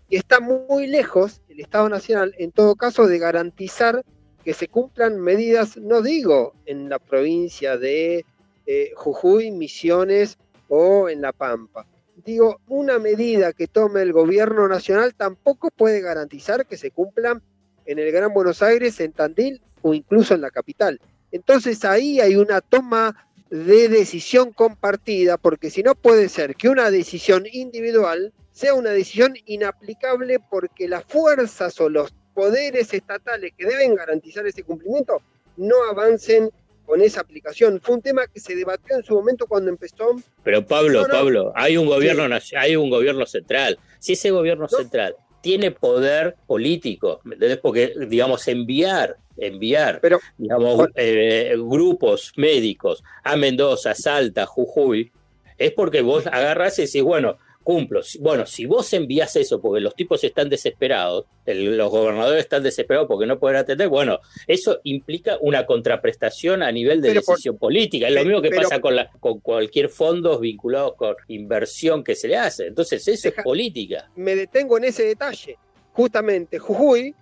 Y 0.09 0.17
está 0.17 0.41
muy 0.41 0.87
lejos 0.87 1.41
el 1.49 1.61
Estado 1.61 1.89
Nacional, 1.89 2.35
en 2.39 2.53
todo 2.53 2.77
caso, 2.77 3.07
de 3.07 3.19
garantizar 3.19 4.05
que 4.45 4.55
se 4.55 4.69
cumplan 4.69 5.21
medidas, 5.21 5.77
no 5.77 6.03
digo 6.03 6.55
en 6.67 6.89
la 6.89 6.99
provincia 6.99 7.77
de 7.77 8.25
eh, 8.67 8.93
Jujuy, 8.97 9.51
Misiones 9.51 10.39
o 10.69 11.09
en 11.09 11.21
La 11.21 11.33
Pampa. 11.33 11.87
Digo, 12.25 12.61
una 12.69 12.99
medida 12.99 13.53
que 13.53 13.67
tome 13.67 14.03
el 14.03 14.13
gobierno 14.13 14.69
nacional 14.69 15.15
tampoco 15.15 15.71
puede 15.71 16.01
garantizar 16.01 16.67
que 16.67 16.77
se 16.77 16.91
cumplan 16.91 17.43
en 17.87 17.99
el 17.99 18.13
Gran 18.13 18.33
Buenos 18.33 18.63
Aires, 18.63 19.01
en 19.01 19.13
Tandil 19.13 19.61
o 19.83 19.95
incluso 19.95 20.35
en 20.35 20.41
la 20.41 20.51
capital. 20.51 21.01
Entonces 21.33 21.85
ahí 21.85 22.21
hay 22.21 22.37
una 22.37 22.61
toma 22.61 23.27
de 23.51 23.89
decisión 23.89 24.53
compartida, 24.53 25.37
porque 25.37 25.71
si 25.71 25.83
no 25.83 25.95
puede 25.95 26.29
ser 26.29 26.55
que 26.55 26.69
una 26.69 26.91
decisión 26.91 27.45
individual 27.51 28.33
sea 28.53 28.75
una 28.75 28.91
decisión 28.91 29.35
inaplicable 29.47 30.39
porque 30.51 30.89
las 30.89 31.05
fuerzas 31.05 31.81
o 31.81 31.89
los 31.89 32.15
poderes 32.35 32.93
estatales 32.93 33.53
que 33.57 33.67
deben 33.67 33.95
garantizar 33.95 34.47
ese 34.47 34.63
cumplimiento 34.63 35.23
no 35.57 35.77
avancen 35.91 36.51
con 36.87 37.01
esa 37.01 37.21
aplicación. 37.21 37.81
Fue 37.81 37.97
un 37.97 38.03
tema 38.03 38.27
que 38.27 38.41
se 38.41 38.55
debatió 38.55 38.97
en 38.97 39.05
su 39.05 39.15
momento 39.15 39.47
cuando 39.47 39.71
empezó. 39.71 40.17
Pero 40.43 40.67
Pablo, 40.67 41.07
Pablo, 41.09 41.53
hay 41.55 41.77
un 41.77 41.87
gobierno 41.87 42.25
hay 42.57 42.77
un 42.77 42.91
gobierno 42.91 43.27
central. 43.27 43.79
Si 43.99 44.15
ese 44.15 44.31
gobierno 44.31 44.69
central 44.69 45.15
tiene 45.41 45.71
poder 45.71 46.37
político, 46.47 47.21
Porque, 47.63 47.95
digamos, 48.09 48.47
enviar 48.49 49.17
enviar 49.37 50.01
digamos, 50.37 50.89
eh, 50.95 51.55
grupos 51.57 52.33
médicos 52.37 53.03
a 53.25 53.37
Mendoza, 53.37 53.95
Salta, 53.95 54.47
Jujuy, 54.47 55.11
es 55.59 55.73
porque 55.73 56.03
vos 56.03 56.27
agarras 56.27 56.79
y 56.79 56.83
decís, 56.83 57.03
bueno, 57.03 57.39
cumplo. 57.63 58.01
Bueno, 58.21 58.47
si 58.47 58.67
vos 58.67 58.93
envías 58.93 59.35
eso 59.37 59.61
porque 59.61 59.81
los 59.81 59.95
tipos 59.95 60.23
están 60.25 60.49
desesperados, 60.49 61.27
los 61.47 61.91
gobernadores 61.91 62.41
están 62.41 62.63
desesperados 62.63 63.09
porque 63.09 63.27
no 63.27 63.39
pueden 63.39 63.59
atender, 63.59 63.89
bueno, 63.89 64.21
eso 64.47 64.81
implica 64.85 65.39
una 65.41 65.67
contraprestación 65.67 66.63
a 66.63 66.71
nivel 66.71 67.01
de 67.01 67.15
decisión 67.15 67.59
política. 67.59 68.09
Es 68.09 68.15
lo 68.15 68.25
mismo 68.25 68.43
que 68.43 68.51
pasa 68.51 68.81
con, 68.81 68.97
la, 68.97 69.11
con 69.21 69.41
cualquier 69.41 69.89
fondo 69.89 70.39
vinculado 70.39 70.95
con 70.95 71.17
inversión 71.29 72.05
que 72.05 72.15
se 72.15 72.29
le 72.29 72.37
hace. 72.37 72.67
Entonces, 72.67 73.07
eso 73.09 73.29
es 73.29 73.35
política. 73.43 74.11
Me 74.17 74.35
detengo 74.35 74.77
en 74.77 74.85
ese 74.85 75.05
detalle. 75.05 75.59
Justamente, 75.93 76.59
Jujuy 76.59 77.15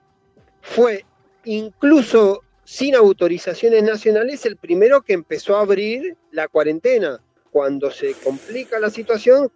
fue 0.60 1.04
incluso 1.44 2.42
sin 2.64 2.94
autorizaciones 2.94 3.82
nacionales, 3.82 4.46
el 4.46 4.56
primero 4.56 5.02
que 5.02 5.12
empezó 5.12 5.56
a 5.56 5.62
abrir 5.62 6.16
la 6.30 6.46
cuarentena. 6.46 7.20
Cuando 7.50 7.90
se 7.90 8.14
complica 8.14 8.78
la 8.78 8.90
situación, 8.90 9.50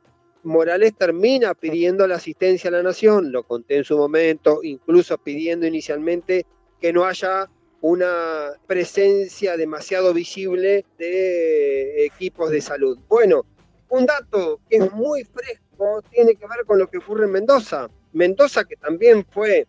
Morales 0.45 0.95
termina 0.97 1.55
pidiendo 1.55 2.07
la 2.07 2.17
asistencia 2.17 2.69
a 2.69 2.73
la 2.73 2.83
nación, 2.83 3.33
lo 3.33 3.43
conté 3.43 3.77
en 3.77 3.85
su 3.85 3.97
momento, 3.97 4.61
incluso 4.63 5.19
pidiendo 5.19 5.67
inicialmente 5.67 6.47
que 6.81 6.93
no 6.93 7.05
haya 7.05 7.49
una 7.81 8.53
presencia 8.67 9.57
demasiado 9.57 10.15
visible 10.15 10.85
de 10.99 12.07
equipos 12.07 12.51
de 12.51 12.61
salud. 12.61 12.99
Bueno, 13.09 13.45
un 13.89 14.07
dato 14.07 14.61
que 14.69 14.77
es 14.77 14.93
muy 14.93 15.25
fresco 15.25 16.03
tiene 16.11 16.35
que 16.35 16.47
ver 16.47 16.65
con 16.67 16.79
lo 16.79 16.89
que 16.89 16.99
ocurre 16.99 17.27
en 17.27 17.33
Mendoza. 17.33 17.89
Mendoza, 18.13 18.65
que 18.65 18.77
también 18.77 19.25
fue 19.31 19.67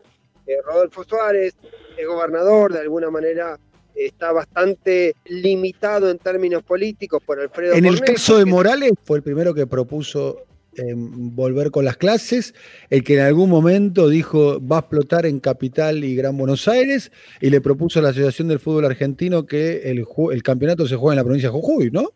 eh, 0.48 0.58
Rodolfo 0.66 1.04
Suárez, 1.04 1.56
el 1.98 2.08
gobernador, 2.08 2.74
de 2.74 2.80
alguna 2.80 3.10
manera 3.10 3.60
está 3.96 4.32
bastante 4.32 5.16
limitado 5.26 6.10
en 6.10 6.18
términos 6.18 6.64
políticos 6.64 7.22
por 7.26 7.40
Alfredo. 7.40 7.74
En 7.74 7.86
el 7.86 8.02
caso 8.02 8.38
de 8.38 8.46
Morales 8.46 8.92
fue 9.04 9.18
el 9.18 9.24
primero 9.24 9.54
que 9.54 9.68
propuso 9.68 10.44
em, 10.78 11.36
volver 11.36 11.72
con 11.72 11.86
las 11.86 11.98
clases, 11.98 12.54
el 12.90 13.04
que 13.04 13.16
en 13.16 13.22
algún 13.22 13.50
momento 13.50 14.10
dijo 14.10 14.60
va 14.66 14.78
a 14.78 14.80
explotar 14.80 15.26
en 15.26 15.40
Capital 15.40 16.04
y 16.04 16.16
Gran 16.16 16.38
Buenos 16.38 16.68
Aires 16.68 17.12
y 17.42 17.50
le 17.50 17.62
propuso 17.62 18.00
a 18.00 18.02
la 18.02 18.10
Asociación 18.10 18.48
del 18.48 18.60
Fútbol 18.60 18.86
Argentino 18.86 19.46
que 19.46 19.90
el, 19.90 20.06
el 20.32 20.44
campeonato 20.44 20.88
se 20.88 20.96
juegue 20.96 21.14
en 21.14 21.18
la 21.18 21.24
provincia 21.24 21.50
de 21.50 21.54
Jujuy, 21.54 21.92
¿no? 21.92 22.10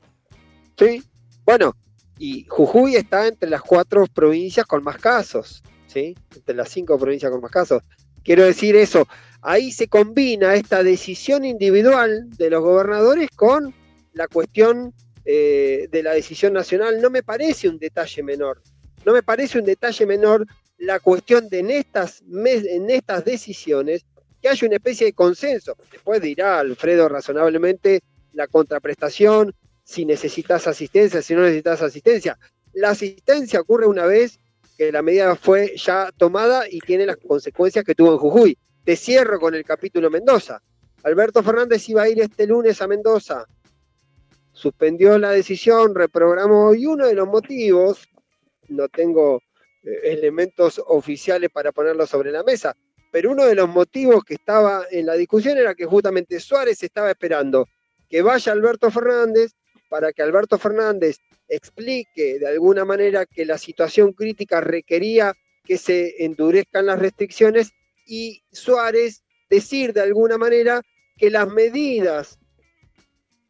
Sí, 0.78 1.04
bueno, 1.46 1.76
y 2.18 2.46
Jujuy 2.48 2.96
está 2.96 3.28
entre 3.28 3.50
las 3.50 3.62
cuatro 3.62 4.06
provincias 4.08 4.66
con 4.66 4.84
más 4.84 4.98
casos, 4.98 5.64
¿sí? 5.88 6.16
Entre 6.36 6.54
las 6.54 6.70
cinco 6.70 7.00
provincias 7.00 7.32
con 7.32 7.42
más 7.42 7.52
casos. 7.52 7.82
Quiero 8.24 8.44
decir 8.44 8.76
eso, 8.76 9.08
ahí 9.42 9.72
se 9.72 9.88
combina 9.88 10.54
esta 10.56 10.84
decisión 10.84 11.46
individual 11.46 12.30
de 12.32 12.50
los 12.50 12.62
gobernadores 12.62 13.30
con 13.36 13.74
la 14.14 14.28
cuestión 14.28 14.94
eh, 15.32 15.88
de 15.92 16.02
la 16.02 16.14
decisión 16.16 16.54
nacional. 16.54 17.00
No 17.00 17.12
me 17.12 17.22
parece 17.22 17.70
un 17.70 17.78
detalle 17.78 18.24
menor, 18.24 18.64
no 19.06 19.14
me 19.14 19.22
parece 19.22 19.60
un 19.60 19.66
detalle 19.66 20.08
menor 20.08 20.44
la 20.80 21.00
cuestión 21.00 21.48
de 21.50 21.60
estas, 21.78 22.24
en 22.24 22.90
estas 22.90 23.24
decisiones 23.26 24.08
que 24.42 24.50
haya 24.50 24.66
una 24.66 24.78
especie 24.78 25.06
de 25.06 25.14
consenso. 25.14 25.78
Después 25.92 26.20
dirá 26.20 26.58
Alfredo 26.58 27.08
razonablemente 27.08 28.02
la 28.34 28.48
contraprestación, 28.48 29.54
si 29.84 30.04
necesitas 30.04 30.66
asistencia, 30.66 31.22
si 31.22 31.36
no 31.36 31.42
necesitas 31.42 31.84
asistencia. 31.84 32.40
La 32.74 32.90
asistencia 32.90 33.62
ocurre 33.62 33.86
una 33.86 34.08
vez 34.08 34.40
que 34.80 34.92
la 34.92 35.04
medida 35.04 35.36
fue 35.36 35.76
ya 35.76 36.12
tomada 36.18 36.64
y 36.68 36.80
tiene 36.80 37.06
las 37.06 37.18
consecuencias 37.18 37.86
que 37.86 37.94
tuvo 37.94 38.14
en 38.14 38.18
Jujuy. 38.18 38.58
Te 38.84 38.96
cierro 38.96 39.40
con 39.40 39.54
el 39.54 39.64
capítulo 39.64 40.10
Mendoza. 40.10 40.60
Alberto 41.04 41.44
Fernández 41.44 41.88
iba 41.88 42.02
a 42.02 42.10
ir 42.10 42.20
este 42.20 42.48
lunes 42.48 42.82
a 42.82 42.88
Mendoza. 42.88 43.46
Suspendió 44.60 45.18
la 45.18 45.32
decisión, 45.32 45.96
reprogramó 45.96 46.76
y 46.76 46.86
uno 46.86 47.08
de 47.08 47.14
los 47.14 47.30
motivos, 47.30 48.10
no 48.68 48.90
tengo 48.90 49.42
eh, 49.84 50.02
elementos 50.04 50.82
oficiales 50.86 51.50
para 51.50 51.72
ponerlo 51.72 52.06
sobre 52.06 52.30
la 52.30 52.44
mesa, 52.44 52.76
pero 53.10 53.32
uno 53.32 53.46
de 53.46 53.56
los 53.56 53.70
motivos 53.70 54.22
que 54.26 54.34
estaba 54.34 54.84
en 54.92 55.06
la 55.06 55.14
discusión 55.14 55.58
era 55.58 55.76
que 55.76 55.86
justamente 55.86 56.42
Suárez 56.42 56.84
estaba 56.84 57.10
esperando 57.10 57.70
que 58.10 58.22
vaya 58.22 58.52
Alberto 58.52 58.92
Fernández 58.92 59.54
para 59.88 60.12
que 60.12 60.24
Alberto 60.24 60.58
Fernández 60.58 61.20
explique 61.48 62.38
de 62.38 62.48
alguna 62.50 62.84
manera 62.84 63.26
que 63.26 63.46
la 63.46 63.58
situación 63.58 64.12
crítica 64.12 64.60
requería 64.60 65.36
que 65.64 65.78
se 65.78 66.26
endurezcan 66.26 66.86
las 66.86 67.00
restricciones 67.00 67.72
y 68.06 68.44
Suárez 68.52 69.24
decir 69.50 69.94
de 69.94 70.02
alguna 70.02 70.38
manera 70.38 70.82
que 71.16 71.30
las 71.30 71.48
medidas 71.48 72.38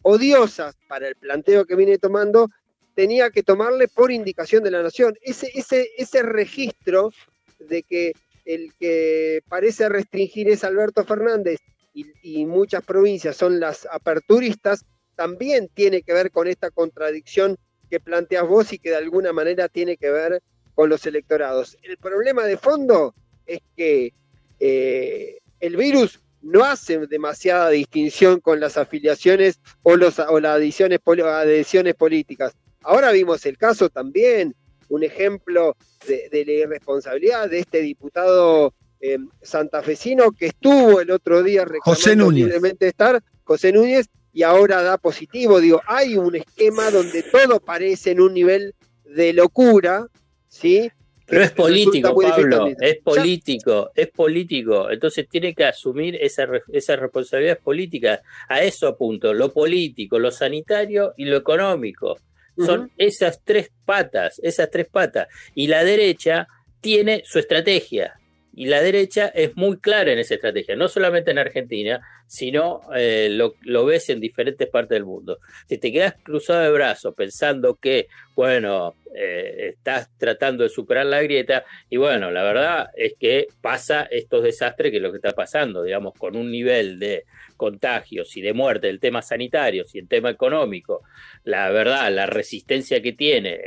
odiosas 0.01 0.75
para 0.87 1.07
el 1.07 1.15
planteo 1.15 1.65
que 1.65 1.75
viene 1.75 1.97
tomando 1.97 2.49
tenía 2.95 3.29
que 3.29 3.43
tomarle 3.43 3.87
por 3.87 4.11
indicación 4.11 4.63
de 4.63 4.71
la 4.71 4.83
nación. 4.83 5.15
Ese, 5.21 5.49
ese, 5.53 5.89
ese 5.97 6.21
registro 6.21 7.11
de 7.59 7.83
que 7.83 8.13
el 8.45 8.73
que 8.79 9.41
parece 9.47 9.87
restringir 9.89 10.49
es 10.49 10.63
Alberto 10.63 11.05
Fernández 11.05 11.59
y, 11.93 12.07
y, 12.21 12.45
muchas 12.45 12.83
provincias 12.83 13.35
son 13.37 13.59
las 13.59 13.87
aperturistas, 13.91 14.85
también 15.15 15.69
tiene 15.73 16.01
que 16.01 16.13
ver 16.13 16.31
con 16.31 16.47
esta 16.47 16.71
contradicción 16.71 17.57
que 17.89 17.99
planteas 17.99 18.47
vos 18.47 18.71
y 18.73 18.79
que 18.79 18.89
de 18.89 18.97
alguna 18.97 19.33
manera 19.33 19.67
tiene 19.67 19.97
que 19.97 20.09
ver 20.09 20.41
con 20.75 20.89
los 20.89 21.05
electorados. 21.05 21.77
El 21.83 21.97
problema 21.97 22.43
de 22.45 22.57
fondo 22.57 23.13
es 23.45 23.61
que 23.75 24.13
eh, 24.59 25.39
el 25.59 25.75
virus 25.75 26.19
no 26.41 26.63
hace 26.63 27.05
demasiada 27.07 27.69
distinción 27.69 28.39
con 28.39 28.59
las 28.59 28.77
afiliaciones 28.77 29.59
o, 29.83 29.95
los, 29.95 30.19
o 30.19 30.39
las 30.39 30.55
adhesiones, 30.55 30.99
adhesiones 31.05 31.95
políticas. 31.95 32.53
Ahora 32.81 33.11
vimos 33.11 33.45
el 33.45 33.57
caso 33.57 33.89
también, 33.89 34.55
un 34.87 35.03
ejemplo 35.03 35.75
de, 36.07 36.29
de 36.29 36.45
la 36.45 36.51
irresponsabilidad 36.51 37.49
de 37.49 37.59
este 37.59 37.81
diputado 37.81 38.73
eh, 39.01 39.17
santafesino 39.41 40.31
que 40.31 40.47
estuvo 40.47 40.99
el 40.99 41.11
otro 41.11 41.43
día 41.43 41.65
reclamando 41.65 42.31
libremente 42.31 42.87
estar, 42.87 43.21
José 43.43 43.71
Núñez, 43.71 44.07
y 44.31 44.43
ahora 44.43 44.81
da 44.81 44.97
positivo. 44.97 45.59
Digo, 45.59 45.81
hay 45.87 46.15
un 46.15 46.35
esquema 46.35 46.91
donde 46.91 47.23
todo 47.23 47.59
parece 47.59 48.11
en 48.11 48.21
un 48.21 48.33
nivel 48.33 48.75
de 49.03 49.33
locura, 49.33 50.05
¿sí? 50.47 50.91
Pero 51.29 51.43
es 51.43 51.51
político, 51.51 52.15
Pablo, 52.19 52.67
es 52.79 52.97
político, 52.97 53.91
es 53.95 54.07
político. 54.09 54.89
Entonces 54.89 55.27
tiene 55.29 55.53
que 55.53 55.65
asumir 55.65 56.15
esa, 56.15 56.47
esa 56.71 56.95
responsabilidad 56.95 57.59
política. 57.59 58.21
A 58.47 58.61
eso 58.61 58.87
apunto, 58.87 59.33
lo 59.33 59.53
político, 59.53 60.17
lo 60.19 60.31
sanitario 60.31 61.13
y 61.17 61.25
lo 61.25 61.37
económico. 61.37 62.17
Son 62.57 62.91
esas 62.97 63.41
tres 63.43 63.71
patas, 63.85 64.39
esas 64.43 64.69
tres 64.69 64.87
patas. 64.87 65.27
Y 65.55 65.67
la 65.67 65.83
derecha 65.83 66.47
tiene 66.81 67.21
su 67.25 67.39
estrategia. 67.39 68.18
Y 68.59 68.65
la 68.65 68.81
derecha 68.81 69.27
es 69.27 69.55
muy 69.55 69.77
clara 69.77 70.11
en 70.11 70.19
esa 70.19 70.33
estrategia, 70.33 70.75
no 70.75 70.89
solamente 70.89 71.31
en 71.31 71.37
Argentina, 71.37 72.01
sino 72.27 72.81
eh, 72.93 73.29
lo, 73.31 73.85
ves 73.85 74.09
en 74.09 74.19
diferentes 74.19 74.67
partes 74.67 74.97
del 74.97 75.05
mundo. 75.05 75.39
Si 75.69 75.77
te 75.77 75.93
quedas 75.93 76.15
cruzado 76.21 76.63
de 76.63 76.69
brazos 76.69 77.15
pensando 77.15 77.75
que, 77.75 78.07
bueno, 78.35 78.95
eh, 79.15 79.75
estás 79.75 80.09
tratando 80.17 80.63
de 80.63 80.69
superar 80.69 81.05
la 81.05 81.21
grieta, 81.21 81.63
y 81.89 81.95
bueno, 81.95 82.31
la 82.31 82.43
verdad 82.43 82.89
es 82.97 83.13
que 83.17 83.47
pasa 83.61 84.09
estos 84.11 84.43
desastres 84.43 84.91
que 84.91 84.97
es 84.97 85.03
lo 85.03 85.11
que 85.11 85.19
está 85.19 85.31
pasando, 85.31 85.81
digamos, 85.81 86.13
con 86.15 86.35
un 86.35 86.51
nivel 86.51 86.99
de 86.99 87.23
contagios 87.55 88.35
y 88.35 88.41
de 88.41 88.51
muerte, 88.51 88.89
el 88.89 88.99
tema 88.99 89.21
sanitario 89.21 89.85
y 89.93 89.99
el 89.99 90.09
tema 90.09 90.31
económico, 90.31 91.03
la 91.45 91.69
verdad, 91.69 92.11
la 92.11 92.25
resistencia 92.25 93.01
que 93.01 93.13
tiene 93.13 93.57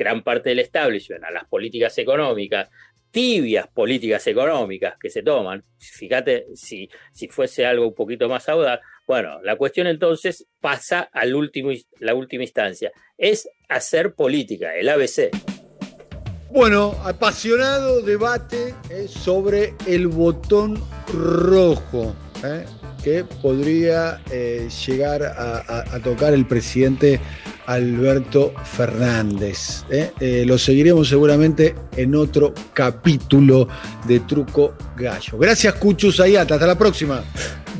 gran 0.00 0.22
parte 0.22 0.48
del 0.48 0.60
establishment 0.60 1.24
a 1.24 1.30
las 1.30 1.44
políticas 1.44 1.98
económicas, 1.98 2.70
tibias 3.10 3.66
políticas 3.68 4.26
económicas 4.26 4.94
que 5.00 5.10
se 5.10 5.22
toman, 5.22 5.64
fíjate 5.78 6.46
si, 6.54 6.88
si 7.12 7.28
fuese 7.28 7.66
algo 7.66 7.88
un 7.88 7.94
poquito 7.94 8.28
más 8.28 8.48
audaz, 8.48 8.80
bueno, 9.06 9.40
la 9.42 9.56
cuestión 9.56 9.86
entonces 9.86 10.46
pasa 10.60 11.10
último, 11.34 11.70
la 11.98 12.14
última 12.14 12.44
instancia, 12.44 12.92
es 13.18 13.48
hacer 13.68 14.14
política, 14.14 14.74
el 14.76 14.88
ABC. 14.88 15.30
Bueno, 16.50 16.94
apasionado 17.04 18.02
debate 18.02 18.74
eh, 18.90 19.06
sobre 19.08 19.74
el 19.86 20.08
botón 20.08 20.80
rojo 21.12 22.14
eh, 22.44 22.64
que 23.02 23.24
podría 23.24 24.20
eh, 24.30 24.68
llegar 24.86 25.22
a, 25.22 25.98
tocar 26.04 26.34
el 26.34 26.46
presidente 26.46 27.20
Alberto 27.66 28.52
Fernández. 28.64 29.84
¿eh? 29.90 30.44
Lo 30.46 30.58
seguiremos 30.58 31.08
seguramente 31.08 31.74
en 31.96 32.14
otro 32.14 32.52
capítulo 32.74 33.68
de 34.06 34.20
Truco 34.20 34.74
Gallo. 34.96 35.38
Gracias, 35.38 35.74
Cuchus. 35.74 36.20
Hasta 36.20 36.66
la 36.66 36.76
próxima. 36.76 37.22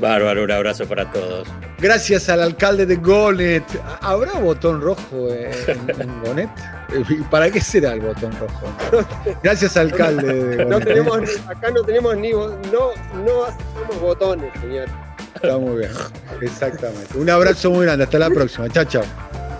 Bárbaro, 0.00 0.44
un 0.44 0.50
abrazo 0.50 0.86
para 0.86 1.10
todos. 1.10 1.46
Gracias 1.78 2.28
al 2.28 2.42
alcalde 2.42 2.86
de 2.86 2.96
Gonet. 2.96 3.64
¿Habrá 4.00 4.32
botón 4.34 4.80
rojo 4.80 5.28
en, 5.28 6.00
en 6.00 6.22
Gonet? 6.22 6.50
¿Para 7.30 7.50
qué 7.50 7.60
será 7.60 7.92
el 7.92 8.00
botón 8.00 8.32
rojo? 8.40 9.04
Gracias, 9.42 9.76
alcalde 9.76 10.32
de 10.32 10.56
Gonet. 10.56 10.68
No 10.68 10.80
tenemos, 10.80 11.20
acá 11.46 11.70
no 11.70 11.82
tenemos 11.82 12.16
ni. 12.16 12.30
No, 12.32 12.50
no 13.24 13.44
hacemos 13.44 14.00
botones, 14.00 14.52
señor. 14.60 14.88
Está 15.34 15.58
muy 15.58 15.78
bien. 15.78 15.90
Exactamente. 16.40 17.16
Un 17.16 17.30
abrazo 17.30 17.70
muy 17.70 17.86
grande. 17.86 18.04
Hasta 18.04 18.18
la 18.18 18.30
próxima. 18.30 18.68
Chao, 18.68 18.84
chao. 18.84 19.04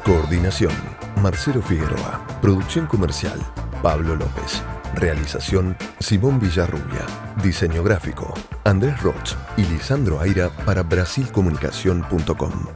Coordinación, 0.04 0.72
Marcelo 1.22 1.62
Figueroa. 1.62 2.26
Producción 2.42 2.86
comercial, 2.86 3.38
Pablo 3.82 4.16
López. 4.16 4.62
Realización, 4.94 5.76
Simón 5.98 6.40
Villarrubia. 6.40 7.06
Diseño 7.42 7.82
gráfico, 7.82 8.34
Andrés 8.64 9.00
Roch 9.02 9.34
y 9.56 9.64
Lisandro 9.64 10.20
Aira 10.20 10.50
para 10.64 10.82
brasilcomunicación.com. 10.82 12.66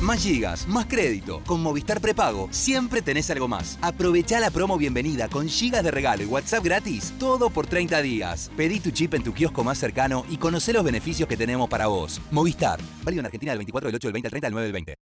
Más 0.00 0.22
gigas, 0.22 0.66
más 0.66 0.86
crédito. 0.86 1.42
Con 1.46 1.62
Movistar 1.62 2.00
Prepago 2.00 2.48
siempre 2.50 3.02
tenés 3.02 3.30
algo 3.30 3.48
más. 3.48 3.78
Aprovecha 3.82 4.40
la 4.40 4.50
promo 4.50 4.78
bienvenida 4.78 5.28
con 5.28 5.46
gigas 5.46 5.84
de 5.84 5.90
regalo 5.90 6.22
y 6.22 6.26
WhatsApp 6.26 6.64
gratis. 6.64 7.12
Todo 7.18 7.50
por 7.50 7.66
30 7.66 8.00
días. 8.00 8.50
Pedí 8.56 8.80
tu 8.80 8.90
chip 8.90 9.14
en 9.14 9.22
tu 9.22 9.34
kiosco 9.34 9.62
más 9.62 9.78
cercano 9.78 10.24
y 10.30 10.38
conoce 10.38 10.72
los 10.72 10.84
beneficios 10.84 11.28
que 11.28 11.36
tenemos 11.36 11.68
para 11.68 11.86
vos. 11.86 12.20
Movistar. 12.30 12.80
Válido 13.04 13.20
en 13.20 13.26
Argentina 13.26 13.52
del 13.52 13.58
24 13.58 13.88
del 13.88 13.96
8 13.96 14.08
del 14.08 14.12
20 14.14 14.26
al 14.26 14.30
30 14.30 14.46
del 14.46 14.52
9 14.52 14.64
del 14.64 14.72
20. 14.72 15.09